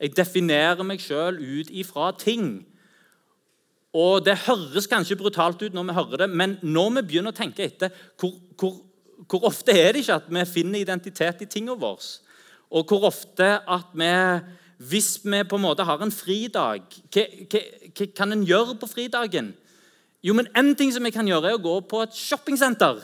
Jeg 0.00 0.16
definerer 0.16 0.84
meg 0.84 1.00
sjøl 1.00 1.38
ut 1.40 1.72
ifra 1.72 2.10
ting. 2.18 2.66
Og 3.96 4.24
Det 4.24 4.36
høres 4.44 4.86
kanskje 4.90 5.18
brutalt 5.18 5.62
ut 5.62 5.74
når 5.74 5.88
vi 5.88 5.96
hører 5.96 6.24
det, 6.24 6.30
men 6.30 6.58
når 6.62 6.94
vi 6.98 7.06
begynner 7.08 7.32
å 7.32 7.40
tenke 7.40 7.64
etter 7.64 7.94
hvor, 8.20 8.36
hvor 8.60 8.76
hvor 9.28 9.44
ofte 9.48 9.74
er 9.76 9.92
det 9.92 10.04
ikke 10.04 10.18
at 10.20 10.28
vi 10.32 10.44
finner 10.48 10.80
identitet 10.80 11.42
i 11.44 11.48
tingene 11.50 11.78
våre? 11.80 12.06
Og 12.70 12.86
hvor 12.86 13.08
ofte 13.08 13.48
at 13.68 13.94
vi, 13.98 14.12
hvis 14.90 15.18
vi 15.24 15.42
på 15.44 15.58
en 15.58 15.64
måte 15.64 15.84
har 15.84 16.02
en 16.02 16.12
fridag 16.14 16.84
Hva, 17.10 17.24
hva, 17.50 17.62
hva 17.98 18.06
kan 18.16 18.32
en 18.32 18.44
gjøre 18.46 18.76
på 18.78 18.88
fridagen? 18.88 19.50
Jo, 20.22 20.34
men 20.36 20.48
En 20.56 20.74
ting 20.76 20.92
som 20.92 21.04
jeg 21.04 21.16
kan 21.16 21.26
gjøre, 21.26 21.50
er 21.50 21.58
å 21.58 21.64
gå 21.64 21.80
på 21.88 22.02
et 22.04 22.14
shoppingsenter. 22.16 23.00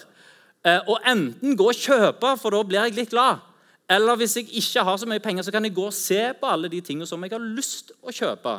Eh, 0.67 0.81
og 0.87 1.01
enten 1.07 1.57
gå 1.57 1.69
og 1.71 1.79
kjøpe, 1.79 2.33
for 2.41 2.53
da 2.53 2.63
blir 2.63 2.83
jeg 2.85 2.97
litt 2.97 3.13
glad. 3.15 3.43
Eller 3.89 4.19
hvis 4.19 4.37
jeg 4.37 4.51
ikke 4.59 4.83
har 4.83 4.97
så 4.99 5.07
mye 5.09 5.23
penger, 5.23 5.47
så 5.47 5.53
kan 5.55 5.65
jeg 5.65 5.75
gå 5.77 5.85
og 5.87 5.95
se 5.95 6.21
på 6.41 6.49
alle 6.51 6.69
de 6.69 6.81
tingene 6.85 7.07
som 7.07 7.23
jeg 7.23 7.33
har 7.33 7.45
lyst 7.45 7.93
å 8.03 8.15
kjøpe. 8.15 8.59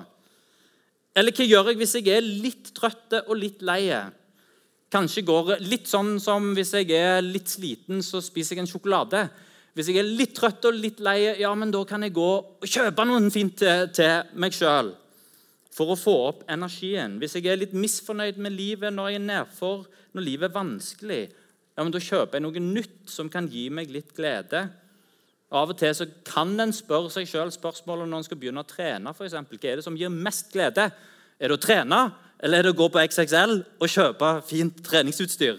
Eller 1.17 1.35
hva 1.35 1.47
gjør 1.47 1.71
jeg 1.71 1.79
hvis 1.81 1.95
jeg 1.97 2.13
er 2.13 2.23
litt 2.23 2.71
trøtt 2.77 3.17
og 3.25 3.35
litt 3.35 3.63
lei? 3.65 3.89
Kanskje 4.93 5.25
går 5.27 5.57
litt 5.67 5.89
sånn 5.91 6.15
som 6.23 6.53
hvis 6.55 6.71
jeg 6.77 6.93
er 6.95 7.19
litt 7.25 7.49
sliten, 7.51 7.99
så 8.05 8.21
spiser 8.23 8.55
jeg 8.55 8.63
en 8.63 8.69
sjokolade. 8.71 9.25
Hvis 9.75 9.91
jeg 9.91 9.99
er 9.99 10.07
litt 10.07 10.31
trøtt 10.37 10.63
og 10.65 10.77
litt 10.79 11.01
lei, 11.03 11.19
ja, 11.41 11.51
men 11.53 11.73
da 11.73 11.83
kan 11.85 12.05
jeg 12.05 12.15
gå 12.15 12.29
og 12.39 12.63
kjøpe 12.65 13.05
noe 13.05 13.19
fint 13.33 13.59
til, 13.59 14.31
meg 14.39 14.55
sjøl 14.55 14.93
for 15.77 15.93
å 15.93 15.99
få 15.99 16.15
opp 16.31 16.39
energien. 16.49 17.19
Hvis 17.21 17.35
jeg 17.37 17.51
er 17.51 17.59
litt 17.59 17.75
misfornøyd 17.77 18.39
med 18.41 18.55
livet 18.55 18.95
når 18.95 19.11
jeg 19.11 19.19
er 19.19 19.27
nedfor, 19.27 19.83
når 20.17 20.25
livet 20.25 20.47
er 20.47 20.55
vanskelig, 20.55 21.21
ja, 21.77 21.83
men 21.83 21.93
da 21.93 22.01
kjøper 22.01 22.39
jeg 22.39 22.45
noe 22.47 22.63
nytt 22.63 23.11
som 23.13 23.29
kan 23.29 23.45
gi 23.51 23.67
meg 23.69 23.91
litt 23.93 24.15
glede. 24.17 24.63
Av 25.53 25.69
og 25.69 25.77
til 25.77 25.93
så 25.93 26.07
kan 26.25 26.55
en 26.59 26.73
spørre 26.75 27.11
seg 27.13 27.29
sjøl 27.29 27.51
spørsmålet 27.53 28.09
når 28.09 28.23
en 28.23 28.25
skal 28.25 28.39
begynne 28.41 28.63
å 28.63 28.67
trene. 28.67 29.13
For 29.13 29.27
eksempel. 29.27 29.59
Hva 29.61 29.69
er 29.69 29.79
det 29.79 29.85
som 29.85 29.99
gir 29.99 30.09
mest 30.11 30.49
glede? 30.55 30.89
Er 31.37 31.51
det 31.51 31.59
å 31.59 31.61
trene, 31.61 31.99
eller 32.39 32.59
er 32.59 32.67
det 32.67 32.73
å 32.75 32.77
gå 32.77 32.87
på 32.93 33.01
XXL 33.01 33.55
og 33.81 33.89
kjøpe 33.89 34.31
fint 34.45 34.81
treningsutstyr? 34.85 35.57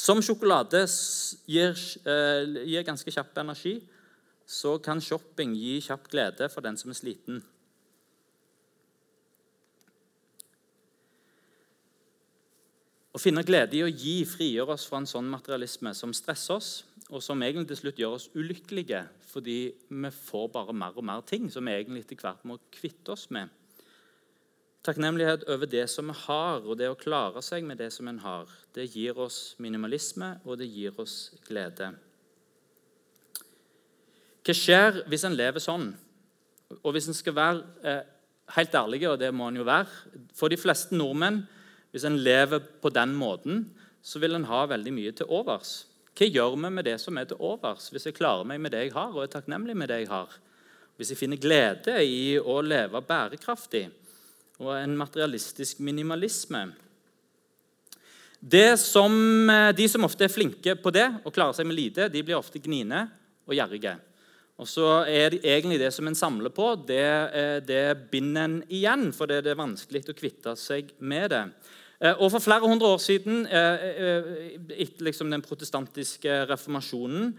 Som 0.00 0.22
sjokolade 0.24 0.86
gir, 1.50 1.76
eh, 2.08 2.64
gir 2.64 2.86
ganske 2.86 3.12
kjapp 3.12 3.36
energi, 3.38 3.82
så 4.46 4.78
kan 4.82 5.00
shopping 5.00 5.52
gi 5.54 5.80
kjapp 5.80 6.08
glede 6.08 6.48
for 6.50 6.64
den 6.64 6.76
som 6.76 6.90
er 6.90 6.94
sliten. 6.98 7.42
Å 13.12 13.18
finne 13.18 13.44
glede 13.44 13.76
i 13.76 13.82
å 13.82 13.90
gi 13.90 14.24
frigjør 14.24 14.72
oss 14.74 14.86
fra 14.86 15.02
en 15.02 15.06
sånn 15.06 15.28
materialisme 15.28 15.92
som 15.94 16.14
stresser 16.14 16.54
oss, 16.54 16.84
og 17.10 17.22
som 17.24 17.42
egentlig 17.42 17.68
til 17.72 17.80
slutt 17.80 17.98
gjør 17.98 18.16
oss 18.16 18.28
ulykkelige 18.34 19.02
fordi 19.30 19.58
vi 19.90 20.10
får 20.14 20.50
bare 20.54 20.74
mer 20.74 20.98
og 20.98 21.06
mer 21.06 21.24
ting 21.26 21.48
som 21.50 21.66
vi 21.66 21.74
egentlig 21.74 22.04
etter 22.04 22.18
hvert 22.22 22.44
må 22.46 22.58
kvitte 22.74 23.14
oss 23.14 23.28
med. 23.34 23.50
Takknemlighet 24.86 25.44
over 25.52 25.68
det 25.68 25.84
som 25.92 26.08
vi 26.08 26.16
har, 26.22 26.62
og 26.64 26.78
det 26.80 26.88
å 26.88 26.96
klare 26.98 27.42
seg 27.44 27.66
med 27.68 27.78
det 27.82 27.90
som 27.92 28.08
en 28.08 28.22
har, 28.22 28.48
det 28.72 28.88
gir 28.94 29.18
oss 29.20 29.54
minimalisme, 29.60 30.38
og 30.48 30.56
det 30.62 30.70
gir 30.72 30.96
oss 31.02 31.34
glede. 31.44 31.90
Hva 34.40 34.56
skjer 34.56 35.02
hvis 35.12 35.26
en 35.28 35.36
lever 35.36 35.60
sånn? 35.60 35.90
Og 36.80 36.94
hvis 36.94 37.10
en 37.10 37.18
skal 37.18 37.36
være 37.36 37.60
eh, 37.84 38.00
helt 38.56 38.78
ærlig, 38.80 39.02
og 39.10 39.18
det 39.20 39.28
må 39.36 39.50
en 39.50 39.60
jo 39.60 39.66
være 39.68 39.90
For 40.38 40.48
de 40.48 40.58
fleste 40.58 40.96
nordmenn, 40.96 41.42
hvis 41.92 42.06
en 42.08 42.16
lever 42.22 42.62
på 42.80 42.88
den 42.94 43.12
måten, 43.18 43.66
så 44.00 44.22
vil 44.22 44.38
en 44.38 44.48
ha 44.48 44.64
veldig 44.70 44.96
mye 44.96 45.12
til 45.12 45.28
overs. 45.28 45.89
Hva 46.16 46.26
gjør 46.26 46.56
vi 46.56 46.70
med 46.70 46.84
det 46.84 46.98
som 47.00 47.16
er 47.16 47.28
til 47.30 47.40
overs, 47.40 47.88
hvis 47.92 48.08
jeg 48.08 48.16
klarer 48.18 48.44
meg 48.48 48.60
med 48.60 48.74
det 48.74 48.86
jeg 48.86 48.94
har, 48.96 49.12
og 49.14 49.22
er 49.24 49.32
takknemlig 49.32 49.76
med 49.76 49.88
det 49.88 50.02
jeg 50.02 50.10
har? 50.10 50.34
Hvis 50.96 51.14
jeg 51.14 51.20
finner 51.20 51.40
glede 51.40 51.96
i 52.04 52.36
å 52.38 52.60
leve 52.60 53.00
bærekraftig? 53.00 53.88
og 54.60 54.76
en 54.76 54.96
materialistisk 54.98 55.80
minimalisme. 55.80 56.68
Som, 58.80 59.50
eh, 59.50 59.72
de 59.76 59.88
som 59.88 60.04
ofte 60.04 60.24
er 60.24 60.32
flinke 60.32 60.76
på 60.76 60.92
det 60.92 61.08
og 61.24 61.32
klarer 61.32 61.56
seg 61.56 61.66
med 61.66 61.76
lite, 61.76 62.08
de 62.08 62.22
blir 62.22 62.38
ofte 62.38 62.60
gniende 62.60 63.06
og 63.48 63.56
gjerrige. 63.56 63.98
Og 64.60 64.68
så 64.68 65.06
er 65.08 65.30
det 65.30 65.44
egentlig 65.44 65.78
det 65.80 65.92
som 65.92 66.06
en 66.06 66.14
samler 66.14 66.52
på, 66.52 66.86
det, 66.86 67.32
eh, 67.32 67.60
det 67.60 68.10
binder 68.10 68.44
en 68.44 68.62
igjen, 68.68 69.12
for 69.12 69.26
det 69.26 69.46
er 69.46 69.54
vanskelig 69.54 70.08
å 70.08 70.16
kvitte 70.16 70.56
seg 70.56 70.92
med 71.00 71.30
det. 71.30 71.44
Eh, 72.00 72.14
og 72.16 72.30
For 72.32 72.40
flere 72.40 72.68
hundre 72.68 72.88
år 72.88 72.98
siden, 72.98 73.46
etter 73.46 75.04
liksom 75.04 75.30
den 75.30 75.42
protestantiske 75.44 76.44
reformasjonen, 76.50 77.32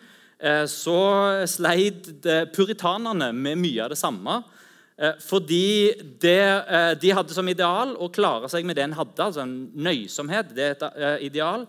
så 0.66 1.00
sleit 1.46 2.08
puritanerne 2.50 3.28
med 3.30 3.60
mye 3.62 3.84
av 3.84 3.92
det 3.94 3.98
samme. 4.00 4.40
Eh, 5.02 5.18
fordi 5.18 5.94
det, 6.22 6.64
eh, 6.70 6.94
de 7.02 7.10
hadde 7.10 7.34
som 7.34 7.48
ideal 7.50 7.96
å 7.98 8.10
klare 8.14 8.50
seg 8.50 8.66
med 8.66 8.76
det 8.76 8.84
en 8.84 8.94
hadde. 8.94 9.24
altså 9.24 9.42
en 9.42 9.72
Nøysomhet. 9.74 10.54
det 10.54 10.64
er 10.64 10.72
et 10.72 10.84
eh, 10.96 11.26
ideal. 11.26 11.66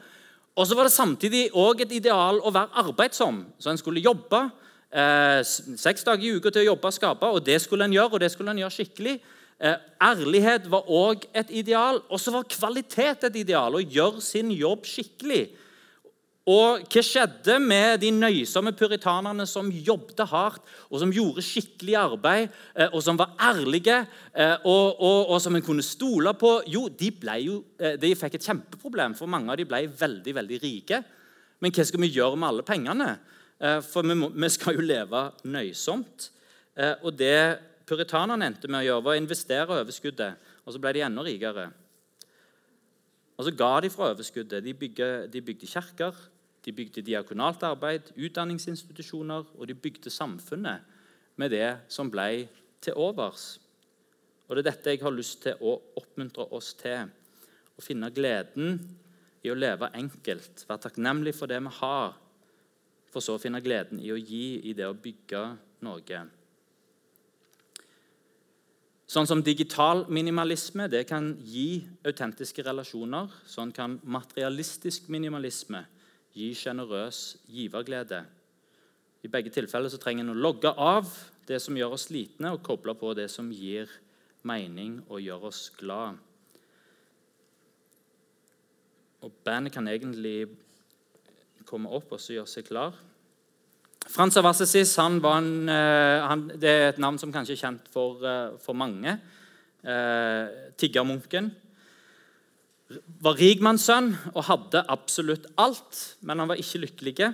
Og 0.55 0.67
så 0.67 0.77
var 0.77 0.85
det 0.85 0.93
samtidig 0.93 1.51
òg 1.53 1.81
et 1.81 1.93
ideal 1.93 2.41
å 2.41 2.53
være 2.53 2.69
arbeidsom. 2.75 3.47
Så 3.59 3.71
en 3.71 3.79
skulle 3.79 4.05
jobbe 4.05 4.51
eh, 4.93 5.41
seks 5.43 6.05
dager 6.05 6.23
i 6.23 6.37
uka 6.37 6.51
til 6.51 6.63
å 6.63 6.75
jobbe 6.75 6.87
og 6.87 6.93
skape, 6.93 7.25
og 7.25 7.45
det 7.45 7.63
skulle 7.63 7.85
en 7.85 7.93
gjøre, 7.93 8.13
og 8.13 8.21
det 8.21 8.31
skulle 8.31 8.51
en 8.51 8.59
gjøre 8.59 8.77
skikkelig. 8.77 9.21
Eh, 9.63 9.79
ærlighet 10.03 10.65
var 10.67 10.89
òg 10.91 11.23
et 11.39 11.51
ideal. 11.55 12.01
Og 12.11 12.21
så 12.21 12.33
var 12.35 12.49
kvalitet 12.51 13.29
et 13.29 13.37
ideal. 13.45 13.77
Å 13.79 13.83
gjøre 13.83 14.23
sin 14.25 14.51
jobb 14.51 14.89
skikkelig. 14.91 15.45
Og 16.51 16.83
hva 16.91 17.03
skjedde 17.07 17.61
med 17.63 18.01
de 18.03 18.09
nøysomme 18.11 18.73
puritanerne 18.75 19.47
som 19.47 19.69
jobbet 19.71 20.25
hardt, 20.27 20.65
og 20.91 20.99
som 20.99 21.13
gjorde 21.15 21.45
skikkelig 21.47 21.95
arbeid, 22.01 22.49
eh, 22.75 22.89
og 22.91 23.05
som 23.07 23.21
var 23.21 23.37
ærlige, 23.39 24.01
eh, 24.35 24.57
og, 24.67 24.99
og, 24.99 25.31
og 25.31 25.39
som 25.45 25.55
en 25.55 25.63
kunne 25.63 25.87
stole 25.87 26.35
på? 26.35 26.57
Jo, 26.67 26.89
de, 26.89 27.13
jo, 27.45 27.63
de 27.79 28.15
fikk 28.19 28.41
et 28.41 28.51
kjempeproblem, 28.51 29.15
for 29.15 29.31
mange 29.31 29.55
av 29.55 29.63
de 29.63 29.71
ble 29.71 29.85
veldig, 29.87 30.35
veldig 30.43 30.63
rike. 30.67 31.05
Men 31.63 31.71
hva 31.71 31.87
skal 31.87 32.03
vi 32.03 32.15
gjøre 32.17 32.35
med 32.35 32.51
alle 32.51 32.67
pengene? 32.67 33.13
For 33.87 34.03
vi, 34.03 34.17
må, 34.19 34.33
vi 34.35 34.49
skal 34.51 34.75
jo 34.75 34.83
leve 34.83 35.29
nøysomt. 35.47 36.33
Og 37.07 37.13
det 37.15 37.39
puritanerne 37.87 38.49
endte 38.51 38.71
med 38.71 38.83
å 38.83 38.87
gjøre, 38.87 39.05
var 39.07 39.17
å 39.17 39.21
investere 39.21 39.79
overskuddet, 39.83 40.51
og 40.65 40.75
så 40.75 40.81
ble 40.83 40.93
de 40.97 41.05
enda 41.07 41.25
rikere. 41.27 41.71
Og 43.37 43.47
så 43.47 43.55
ga 43.57 43.73
de 43.83 43.91
fra 43.91 44.13
overskuddet. 44.13 44.63
De 44.65 44.75
bygde, 44.77 45.09
de 45.33 45.41
bygde 45.43 45.67
kirker, 45.67 46.17
de 46.63 46.73
bygde 46.73 47.03
diakonalt 47.03 47.65
arbeid, 47.67 48.13
utdanningsinstitusjoner, 48.15 49.49
og 49.59 49.67
de 49.67 49.75
bygde 49.75 50.13
samfunnet 50.15 50.85
med 51.41 51.51
det 51.51 51.69
som 51.91 52.11
ble 52.13 52.47
til 52.83 52.99
overs. 52.99 53.57
Og 54.47 54.57
Det 54.57 54.67
er 54.67 54.71
dette 54.71 54.93
jeg 54.93 55.03
har 55.03 55.15
lyst 55.15 55.43
til 55.47 55.59
å 55.65 55.79
oppmuntre 55.97 56.45
oss 56.53 56.75
til. 56.79 57.09
Å 57.73 57.83
finne 57.83 58.13
gleden 58.13 58.77
i 59.43 59.51
å 59.51 59.57
leve 59.57 59.89
enkelt, 59.97 60.67
være 60.69 60.87
takknemlig 60.87 61.33
for 61.35 61.51
det 61.51 61.59
vi 61.65 61.73
har, 61.81 62.13
for 63.11 63.25
så 63.25 63.39
å 63.39 63.41
finne 63.43 63.63
gleden 63.65 64.01
i 64.01 64.13
å 64.13 64.21
gi 64.21 64.61
i 64.69 64.75
det 64.77 64.87
å 64.87 64.95
bygge 64.95 65.43
noe. 65.83 66.21
Sånn 69.13 69.27
som 69.29 69.43
Digital 69.45 70.07
minimalisme 70.09 70.87
det 70.89 71.03
kan 71.11 71.35
gi 71.45 71.83
autentiske 72.07 72.63
relasjoner. 72.65 73.29
Sånn 73.45 73.69
kan 73.77 73.99
materialistisk 74.09 75.11
minimalisme 75.13 75.83
gi 76.33 76.47
sjenerøs 76.57 77.19
giverglede. 77.45 78.23
I 79.21 79.29
begge 79.29 79.53
tilfeller 79.53 79.93
så 79.93 80.01
trenger 80.01 80.25
en 80.25 80.33
å 80.33 80.39
logge 80.47 80.73
av 80.73 81.11
det 81.45 81.61
som 81.61 81.77
gjør 81.77 81.99
oss 81.99 82.07
slitne, 82.09 82.55
og 82.55 82.65
koble 82.65 82.95
på 82.97 83.13
det 83.19 83.29
som 83.29 83.53
gir 83.53 83.91
mening 84.49 85.03
og 85.11 85.21
gjør 85.21 85.45
oss 85.51 85.67
glad. 85.77 86.17
Og 89.21 89.37
Bandet 89.45 89.77
kan 89.77 89.93
egentlig 89.93 90.49
komme 91.69 91.93
opp 91.93 92.17
og 92.17 92.23
så 92.23 92.39
gjøre 92.39 92.55
seg 92.55 92.71
klar. 92.71 92.97
Frans 94.11 94.37
av 94.37 94.47
Assisi 94.51 94.83
han 94.99 95.21
eh, 95.71 96.37
det 96.61 96.71
er 96.71 96.89
et 96.91 97.01
navn 97.03 97.19
som 97.19 97.33
kanskje 97.33 97.55
er 97.55 97.63
kjent 97.63 97.91
for, 97.93 98.23
eh, 98.25 98.57
for 98.61 98.75
mange. 98.75 99.19
Eh, 99.83 100.73
tiggermunken 100.79 101.51
var 103.23 103.39
rikmannssønn 103.39 104.13
og 104.35 104.47
hadde 104.49 104.85
absolutt 104.93 105.47
alt, 105.61 106.17
men 106.21 106.43
han 106.43 106.51
var 106.51 106.61
ikke 106.61 106.83
lykkelig. 106.83 107.33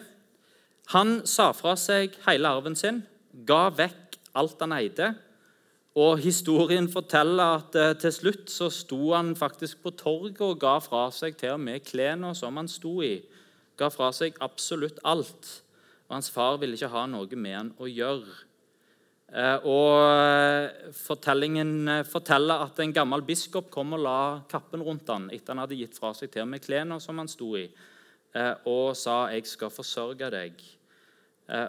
Han 0.94 1.20
sa 1.28 1.50
fra 1.57 1.74
seg 1.76 2.14
hele 2.26 2.48
arven 2.48 2.76
sin, 2.78 3.02
ga 3.48 3.68
vekk 3.74 4.18
alt 4.38 4.62
han 4.64 4.76
eide. 4.76 5.12
Og 5.98 6.20
Historien 6.22 6.87
forteller 6.90 7.59
at 7.59 7.76
eh, 7.78 7.94
til 7.98 8.14
slutt 8.14 8.52
så 8.52 8.68
sto 8.70 9.12
han 9.16 9.35
faktisk 9.37 9.83
på 9.83 9.94
torget 9.98 10.40
og 10.46 10.61
ga 10.62 10.76
fra 10.85 11.09
seg 11.14 11.38
til 11.40 11.57
og 11.57 11.64
med 11.64 11.83
klærne 11.87 12.35
som 12.38 12.57
han 12.61 12.70
sto 12.70 13.00
i. 13.02 13.16
Ga 13.78 13.90
fra 13.90 14.12
seg 14.14 14.38
absolutt 14.44 15.00
alt. 15.04 15.59
Og 16.08 16.16
Hans 16.16 16.30
far 16.32 16.56
ville 16.60 16.76
ikke 16.78 16.92
ha 16.92 17.04
noe 17.06 17.36
med 17.36 17.56
han 17.56 17.72
å 17.76 17.88
gjøre. 17.88 18.36
Eh, 19.28 19.66
og 19.68 19.92
eh, 20.08 20.92
Fortellingen 20.96 21.72
eh, 21.92 22.06
forteller 22.08 22.64
at 22.64 22.78
en 22.80 22.94
gammel 22.96 23.20
biskop 23.28 23.68
kom 23.68 23.92
og 23.92 24.00
la 24.00 24.20
kappen 24.48 24.80
rundt 24.80 25.10
han 25.12 25.26
etter 25.28 25.52
han 25.52 25.60
hadde 25.66 25.76
gitt 25.76 25.98
fra 26.00 26.14
seg 26.16 26.32
til 26.32 26.46
og 26.46 26.48
med 26.54 26.64
klærne 26.64 26.96
som 27.04 27.20
han 27.20 27.28
sto 27.28 27.52
i, 27.58 27.68
og 28.68 28.96
sa 28.96 29.28
'Jeg 29.28 29.46
skal 29.46 29.70
forsørge 29.70 30.30
deg'. 30.30 30.62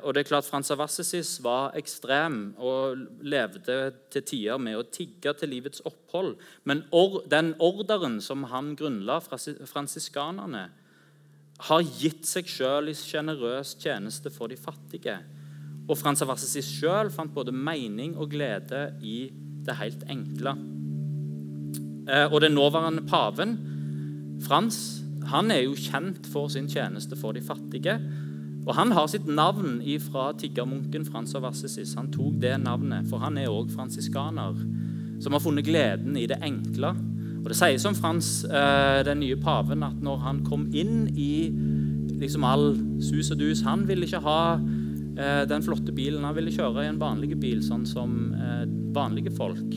Og 0.04 0.14
det 0.14 0.20
er 0.20 0.28
klart 0.28 0.46
Frans 0.46 0.72
av 0.72 0.82
Assisi 0.82 1.22
var 1.42 1.72
ekstrem 1.80 2.54
og 2.60 2.98
levde 3.22 3.94
til 4.12 4.24
tider 4.24 4.58
med 4.60 4.76
å 4.76 4.84
tigge 4.84 5.34
til 5.34 5.50
livets 5.50 5.82
opphold. 5.86 6.36
Men 6.66 6.84
den 7.32 7.56
orderen 7.60 8.20
som 8.22 8.44
han 8.44 8.76
grunnla, 8.76 9.22
fransiskanerne, 9.22 10.70
har 11.68 11.84
gitt 11.84 12.24
seg 12.28 12.48
sjøl 12.48 12.92
i 12.92 12.96
sjenerøs 12.96 13.76
tjeneste 13.82 14.32
for 14.32 14.52
de 14.52 14.58
fattige. 14.60 15.18
Og 15.90 15.98
Frans 16.00 16.22
av 16.24 16.32
Assisi 16.36 16.64
sjøl 16.64 17.10
fant 17.12 17.34
både 17.36 17.52
mening 17.52 18.16
og 18.16 18.32
glede 18.32 18.94
i 19.04 19.28
det 19.66 19.76
helt 19.80 20.06
enkle. 20.10 20.56
Eh, 22.10 22.26
og 22.32 22.40
den 22.42 22.56
nåværende 22.56 23.04
paven, 23.10 23.58
Frans, 24.46 25.02
han 25.30 25.52
er 25.52 25.66
jo 25.66 25.76
kjent 25.76 26.30
for 26.32 26.48
sin 26.48 26.70
tjeneste 26.72 27.18
for 27.20 27.36
de 27.36 27.44
fattige. 27.44 28.00
Og 28.68 28.76
Han 28.76 28.92
har 28.92 29.08
sitt 29.08 29.26
navn 29.28 29.80
fra 30.12 30.32
tiggermunken 30.38 31.06
Frans 31.06 31.36
av 31.36 31.46
Assisi. 31.46 31.84
Han 31.96 32.12
tok 32.12 32.40
det 32.42 32.58
navnet, 32.62 33.08
for 33.10 33.18
han 33.18 33.38
er 33.38 33.50
òg 33.50 33.72
fransiskaner, 33.74 34.56
som 35.20 35.34
har 35.34 35.40
funnet 35.40 35.66
gleden 35.66 36.18
i 36.18 36.28
det 36.28 36.38
enkle. 36.44 36.94
Og 37.40 37.48
Det 37.50 37.56
sies 37.56 37.86
om 37.88 37.96
Frans, 37.96 38.44
eh, 38.46 39.04
den 39.08 39.22
nye 39.24 39.38
paven, 39.40 39.84
at 39.84 40.02
når 40.04 40.18
han 40.26 40.44
kom 40.46 40.68
inn 40.74 41.08
i 41.16 41.50
liksom 42.20 42.44
all 42.44 42.74
sus 43.00 43.32
og 43.32 43.40
dus 43.40 43.62
Han 43.64 43.88
ville 43.88 44.04
ikke 44.04 44.20
ha 44.20 44.60
Eh, 45.20 45.48
den 45.48 45.64
flotte 45.64 45.92
bilen. 45.92 46.24
Han 46.24 46.36
ville 46.38 46.54
kjøre 46.54 46.86
i 46.86 46.90
en 46.90 47.00
vanlig 47.02 47.36
bil, 47.42 47.60
sånn 47.66 47.84
som 47.88 48.32
eh, 48.32 48.64
vanlige 48.96 49.34
folk. 49.36 49.76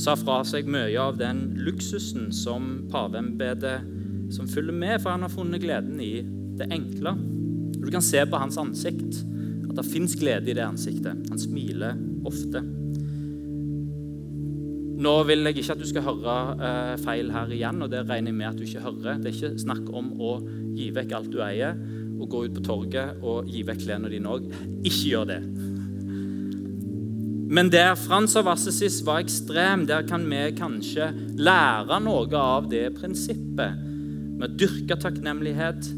Sa 0.00 0.14
fra 0.16 0.38
seg 0.48 0.70
mye 0.72 0.96
av 0.96 1.18
den 1.20 1.50
luksusen 1.60 2.30
som 2.32 2.86
paveembetet 2.92 3.84
som 4.32 4.48
følger 4.48 4.72
med, 4.72 4.96
for 5.02 5.12
han 5.12 5.26
har 5.26 5.32
funnet 5.32 5.60
gleden 5.60 6.00
i 6.00 6.14
det 6.56 6.70
enkle. 6.72 7.12
Du 7.76 7.90
kan 7.92 8.04
se 8.04 8.22
på 8.24 8.40
hans 8.40 8.56
ansikt 8.60 9.20
at 9.68 9.76
det 9.76 9.88
fins 9.90 10.16
glede 10.16 10.48
i 10.48 10.56
det 10.56 10.64
ansiktet. 10.64 11.20
Han 11.28 11.40
smiler 11.40 11.98
ofte. 12.28 12.64
Nå 15.02 15.12
vil 15.26 15.42
jeg 15.48 15.58
ikke 15.58 15.74
at 15.74 15.80
du 15.80 15.88
skal 15.88 16.04
høre 16.06 16.36
eh, 16.62 16.92
feil 17.02 17.32
her 17.34 17.50
igjen, 17.54 17.80
og 17.82 17.90
det 17.90 18.04
regner 18.06 18.30
jeg 18.30 18.38
med 18.38 18.48
at 18.52 18.58
du 18.58 18.66
ikke 18.66 18.84
hører. 18.84 19.18
Det 19.18 19.32
er 19.32 19.36
ikke 19.38 19.62
snakk 19.64 19.88
om 19.90 20.12
å 20.22 20.36
gi 20.76 20.90
vekk 20.94 21.14
alt 21.16 21.32
du 21.32 21.40
eier, 21.42 21.78
og 22.20 22.28
gå 22.30 22.44
ut 22.46 22.54
på 22.54 22.62
torget 22.68 23.24
og 23.26 23.48
gi 23.50 23.64
vekk 23.66 23.82
klærne 23.82 24.12
dine 24.12 24.30
òg. 24.30 24.46
Ikke 24.84 25.08
gjør 25.08 25.26
det. 25.32 25.40
Men 27.52 27.68
der 27.72 27.96
Frans 28.00 28.36
av 28.38 28.46
Assesis 28.52 29.00
var 29.04 29.24
ekstrem, 29.24 29.82
der 29.90 30.06
kan 30.08 30.22
vi 30.30 30.44
kanskje 30.56 31.10
lære 31.36 31.98
noe 32.04 32.30
av 32.38 32.70
det 32.70 32.86
prinsippet. 33.00 33.82
Vi 34.38 34.52
dyrker 34.62 35.02
takknemlighet, 35.02 35.90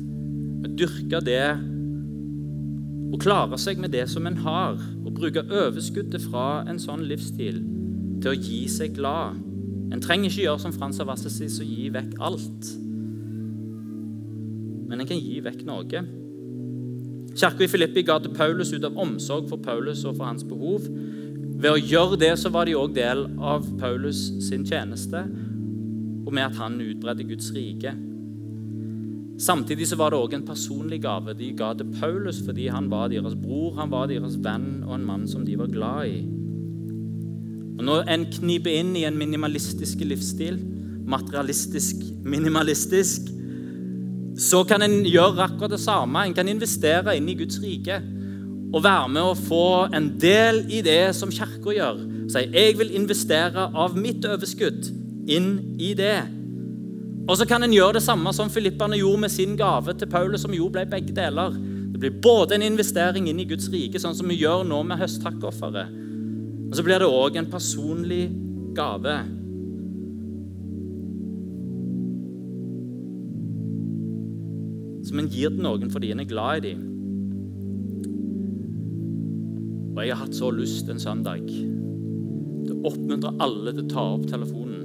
Vi 0.64 0.70
dyrker 0.80 1.20
det 1.20 1.44
å 3.12 3.18
klare 3.20 3.58
seg 3.60 3.76
med 3.78 3.92
det 3.92 4.06
som 4.08 4.24
en 4.26 4.40
har, 4.40 4.80
og 5.04 5.12
bruke 5.18 5.44
overskuddet 5.44 6.24
fra 6.24 6.64
en 6.64 6.80
sånn 6.80 7.04
livsstil 7.04 7.60
til 8.24 8.32
å 8.32 8.40
gi 8.40 8.64
seg 8.72 8.94
glad. 8.96 9.36
En 9.92 10.00
trenger 10.02 10.30
ikke 10.30 10.46
gjøre 10.46 10.62
som 10.62 10.72
Frans 10.72 11.00
av 11.02 11.12
Assisi 11.12 11.44
og 11.60 11.68
gi 11.68 11.90
vekk 11.92 12.14
alt. 12.24 12.70
Men 14.88 15.02
en 15.02 15.08
kan 15.08 15.20
gi 15.20 15.42
vekk 15.44 15.64
noe. 15.68 16.04
Kirka 17.34 17.66
i 17.66 17.68
Filippi 17.68 18.04
ga 18.06 18.16
til 18.22 18.32
Paulus 18.32 18.72
ut 18.72 18.86
av 18.86 18.96
omsorg 19.00 19.50
for 19.50 19.60
Paulus 19.60 20.06
og 20.06 20.16
for 20.16 20.28
hans 20.28 20.46
behov. 20.46 20.86
Ved 21.60 21.70
å 21.70 21.80
gjøre 21.80 22.18
det 22.22 22.32
så 22.40 22.50
var 22.54 22.66
de 22.66 22.76
òg 22.78 22.94
del 22.96 23.26
av 23.44 23.66
Paulus 23.80 24.26
sin 24.48 24.64
tjeneste, 24.66 25.20
og 26.24 26.32
med 26.32 26.46
at 26.46 26.58
han 26.62 26.80
utbredde 26.80 27.26
Guds 27.28 27.50
rike. 27.54 27.92
Samtidig 29.44 29.90
så 29.90 29.98
var 30.00 30.14
det 30.14 30.20
òg 30.22 30.36
en 30.38 30.46
personlig 30.46 31.00
gave 31.04 31.34
de 31.36 31.50
ga 31.58 31.72
til 31.76 31.90
Paulus 31.98 32.38
fordi 32.46 32.70
han 32.70 32.88
var 32.88 33.10
deres 33.12 33.34
bror, 33.36 33.74
han 33.76 33.90
var 33.92 34.08
deres 34.08 34.38
venn 34.40 34.84
og 34.86 34.94
en 34.96 35.06
mann 35.08 35.26
som 35.28 35.44
de 35.44 35.58
var 35.58 35.72
glad 35.74 36.14
i. 36.14 36.22
Og 37.78 37.84
Når 37.84 38.08
en 38.14 38.26
kniper 38.30 38.70
inn 38.70 38.94
i 38.96 39.04
en 39.08 39.16
minimalistisk 39.18 40.02
livsstil, 40.06 40.60
materialistisk 41.06 42.04
minimalistisk, 42.24 43.30
så 44.38 44.64
kan 44.66 44.82
en 44.82 45.02
gjøre 45.06 45.42
akkurat 45.46 45.74
det 45.74 45.80
samme. 45.82 46.24
En 46.26 46.34
kan 46.34 46.48
investere 46.48 47.16
inn 47.16 47.28
i 47.28 47.36
Guds 47.38 47.60
rike 47.62 48.00
og 48.74 48.82
være 48.82 49.10
med 49.14 49.22
å 49.22 49.36
få 49.38 49.66
en 49.94 50.08
del 50.18 50.64
i 50.74 50.80
det 50.82 51.14
som 51.14 51.30
Kirka 51.30 51.74
gjør. 51.74 52.00
Si 52.32 52.42
jeg 52.50 52.78
vil 52.80 52.94
investere 52.98 53.68
av 53.70 53.94
mitt 53.98 54.24
overskudd 54.26 54.88
inn 55.30 55.76
i 55.78 55.92
det. 55.98 56.24
Og 57.28 57.38
så 57.38 57.46
kan 57.48 57.62
en 57.64 57.72
gjøre 57.72 57.96
det 57.98 58.04
samme 58.04 58.32
som 58.36 58.50
filipperne 58.52 58.98
gjorde 58.98 59.22
med 59.22 59.32
sin 59.32 59.54
gave 59.56 59.94
til 59.96 60.10
Paulus, 60.10 60.42
som 60.42 60.54
jo 60.54 60.66
ble 60.72 60.84
begge 60.90 61.14
deler. 61.16 61.54
Det 61.94 62.00
blir 62.02 62.18
både 62.22 62.58
en 62.58 62.66
investering 62.66 63.30
inn 63.30 63.40
i 63.40 63.46
Guds 63.48 63.70
rike, 63.72 64.00
sånn 64.02 64.16
som 64.18 64.28
vi 64.28 64.40
gjør 64.42 64.66
nå 64.66 64.82
med 64.84 64.98
høsttakofferet. 65.00 66.03
Og 66.70 66.76
så 66.76 66.84
blir 66.84 67.00
det 67.00 67.08
òg 67.10 67.36
en 67.38 67.50
personlig 67.50 68.24
gave. 68.74 69.14
Som 75.04 75.20
en 75.20 75.30
gir 75.30 75.52
til 75.52 75.62
noen 75.64 75.92
fordi 75.92 76.10
en 76.14 76.24
er 76.24 76.28
glad 76.30 76.62
i 76.62 76.66
dem. 76.70 76.84
Og 79.94 80.02
jeg 80.02 80.10
har 80.10 80.24
hatt 80.24 80.34
så 80.34 80.50
lyst 80.50 80.90
en 80.90 81.02
søndag 81.02 81.44
til 81.46 82.72
å 82.74 82.90
oppmuntre 82.90 83.30
alle 83.44 83.74
til 83.74 83.84
å 83.84 83.90
ta 83.92 84.06
opp 84.16 84.24
telefonen. 84.30 84.80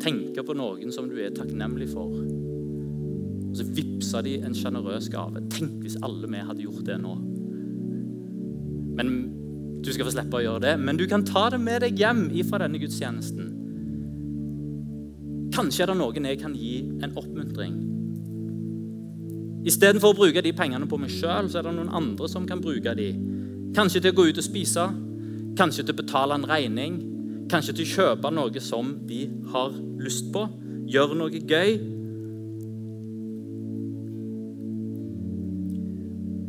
Tenke 0.00 0.44
på 0.46 0.54
noen 0.56 0.92
som 0.94 1.10
du 1.10 1.18
er 1.20 1.34
takknemlig 1.36 1.90
for. 1.92 2.14
Og 3.46 3.56
så 3.58 3.66
vippsa 3.76 4.22
de 4.24 4.38
en 4.44 4.56
sjenerøs 4.56 5.10
gave. 5.12 5.42
Tenk 5.52 5.82
hvis 5.82 5.98
alle 6.06 6.30
vi 6.30 6.44
hadde 6.48 6.64
gjort 6.64 6.86
det 6.88 6.96
nå. 7.02 7.16
Men 8.96 9.12
Du 9.86 9.92
skal 9.94 10.08
få 10.08 10.16
slippe 10.16 10.40
å 10.40 10.42
gjøre 10.42 10.64
det, 10.64 10.72
men 10.82 10.98
du 10.98 11.04
kan 11.06 11.22
ta 11.22 11.46
det 11.54 11.60
med 11.62 11.84
deg 11.84 12.00
hjem 12.00 12.24
ifra 12.34 12.58
denne 12.64 12.80
gudstjenesten. 12.82 13.52
Kanskje 15.54 15.84
er 15.84 15.92
det 15.92 15.98
noen 16.00 16.26
jeg 16.26 16.40
kan 16.40 16.56
gi 16.58 16.80
en 17.06 17.14
oppmuntring. 17.14 17.76
Istedenfor 19.66 20.10
å 20.10 20.18
bruke 20.18 20.42
de 20.42 20.52
pengene 20.58 20.88
på 20.90 20.98
meg 20.98 21.14
sjøl, 21.14 21.46
så 21.50 21.60
er 21.60 21.68
det 21.68 21.76
noen 21.78 21.94
andre 21.94 22.28
som 22.30 22.46
kan 22.48 22.62
bruke 22.62 22.94
de 22.98 23.12
Kanskje 23.76 24.00
til 24.00 24.14
å 24.14 24.16
gå 24.16 24.24
ut 24.30 24.38
og 24.40 24.44
spise, 24.46 24.84
kanskje 25.58 25.82
til 25.84 25.92
å 25.92 25.98
betale 25.98 26.36
en 26.38 26.46
regning, 26.48 26.94
kanskje 27.50 27.74
til 27.76 27.84
å 27.84 27.90
kjøpe 27.90 28.30
noe 28.32 28.62
som 28.64 28.94
de 29.04 29.26
har 29.52 29.74
lyst 30.00 30.30
på, 30.32 30.46
gjøre 30.88 31.18
noe 31.18 31.42
gøy. 31.42 31.74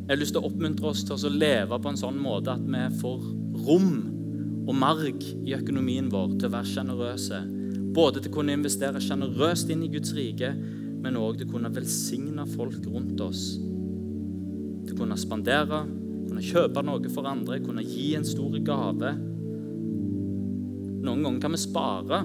Jeg 0.08 0.14
har 0.14 0.22
lyst 0.22 0.38
til 0.38 0.40
å 0.40 0.48
oppmuntre 0.48 0.88
oss 0.88 1.02
til 1.04 1.20
å 1.20 1.34
leve 1.36 1.78
på 1.84 1.92
en 1.92 2.00
sånn 2.00 2.16
måte 2.24 2.54
at 2.54 2.64
vi 2.64 2.84
får 3.02 3.26
rom 3.68 3.92
og 4.64 4.76
marg 4.80 5.26
i 5.44 5.52
økonomien 5.58 6.08
vår 6.12 6.38
til 6.38 6.48
å 6.48 6.54
være 6.54 6.72
sjenerøse. 6.72 7.42
Både 7.92 8.22
til 8.22 8.32
å 8.32 8.38
kunne 8.38 8.56
investere 8.56 9.04
sjenerøst 9.04 9.68
inn 9.74 9.84
i 9.84 9.92
Guds 9.92 10.16
rike, 10.16 10.54
men 11.04 11.20
òg 11.20 11.42
til 11.42 11.50
å 11.50 11.58
kunne 11.58 11.74
velsigne 11.76 12.48
folk 12.56 12.80
rundt 12.88 13.20
oss. 13.26 13.50
Til 14.88 14.96
å 14.96 15.00
kunne 15.04 15.20
spandere 15.20 15.84
kunne 16.28 16.44
kjøpe 16.44 16.84
noe 16.88 17.12
for 17.12 17.28
andre, 17.28 17.60
kunne 17.64 17.84
gi 17.84 18.14
en 18.16 18.28
stor 18.28 18.56
gave. 18.64 19.14
Noen 21.04 21.24
ganger 21.24 21.42
kan 21.44 21.56
vi 21.56 21.62
spare. 21.62 22.24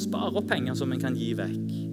Spare 0.00 0.40
opp 0.40 0.48
penger 0.50 0.76
som 0.78 0.92
vi 0.92 1.00
kan 1.02 1.16
gi 1.20 1.34
vekk. 1.36 1.83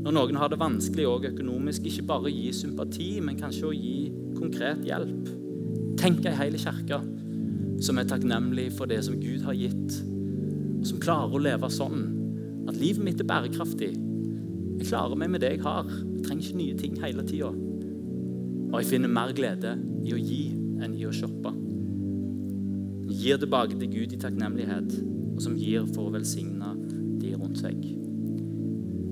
Når 0.00 0.14
noen 0.16 0.38
har 0.40 0.48
det 0.48 0.60
vanskelig 0.60 1.04
og 1.08 1.26
økonomisk, 1.28 1.84
ikke 1.84 2.06
bare 2.08 2.32
gi 2.32 2.52
sympati, 2.56 3.08
men 3.24 3.36
kanskje 3.40 3.66
å 3.68 3.74
gi 3.76 3.96
konkret 4.38 4.80
hjelp. 4.86 5.28
Tenk 6.00 6.24
ei 6.24 6.36
hel 6.38 6.56
kirke 6.60 7.02
som 7.84 8.00
er 8.00 8.08
takknemlig 8.08 8.70
for 8.76 8.88
det 8.88 9.02
som 9.04 9.18
Gud 9.20 9.44
har 9.44 9.56
gitt, 9.56 9.98
og 10.80 10.86
som 10.88 11.00
klarer 11.02 11.36
å 11.36 11.42
leve 11.44 11.68
sånn 11.72 12.06
at 12.68 12.78
livet 12.80 13.04
mitt 13.04 13.20
er 13.20 13.28
bærekraftig. 13.28 13.90
Jeg 14.80 14.88
klarer 14.88 15.20
meg 15.20 15.34
med 15.34 15.44
det 15.44 15.54
jeg 15.54 15.64
har. 15.66 15.88
Jeg 15.88 16.24
trenger 16.24 16.46
ikke 16.46 16.60
nye 16.62 16.80
ting 16.80 16.96
hele 17.02 17.26
tida. 17.28 17.52
Og 18.70 18.76
jeg 18.80 18.92
finner 18.94 19.12
mer 19.12 19.34
glede 19.36 19.74
i 20.06 20.16
å 20.16 20.20
gi 20.20 20.42
enn 20.80 20.96
i 20.96 21.04
å 21.08 21.12
shoppe. 21.12 21.52
Gir 23.10 23.40
tilbake 23.42 23.76
til 23.76 23.92
Gud 23.92 24.16
i 24.16 24.20
takknemlighet, 24.22 25.00
og 25.34 25.42
som 25.44 25.60
gir 25.60 25.84
for 25.92 26.08
å 26.08 26.14
velsigne 26.16 26.72
de 27.20 27.34
rundt 27.36 27.60
seg. 27.60 27.99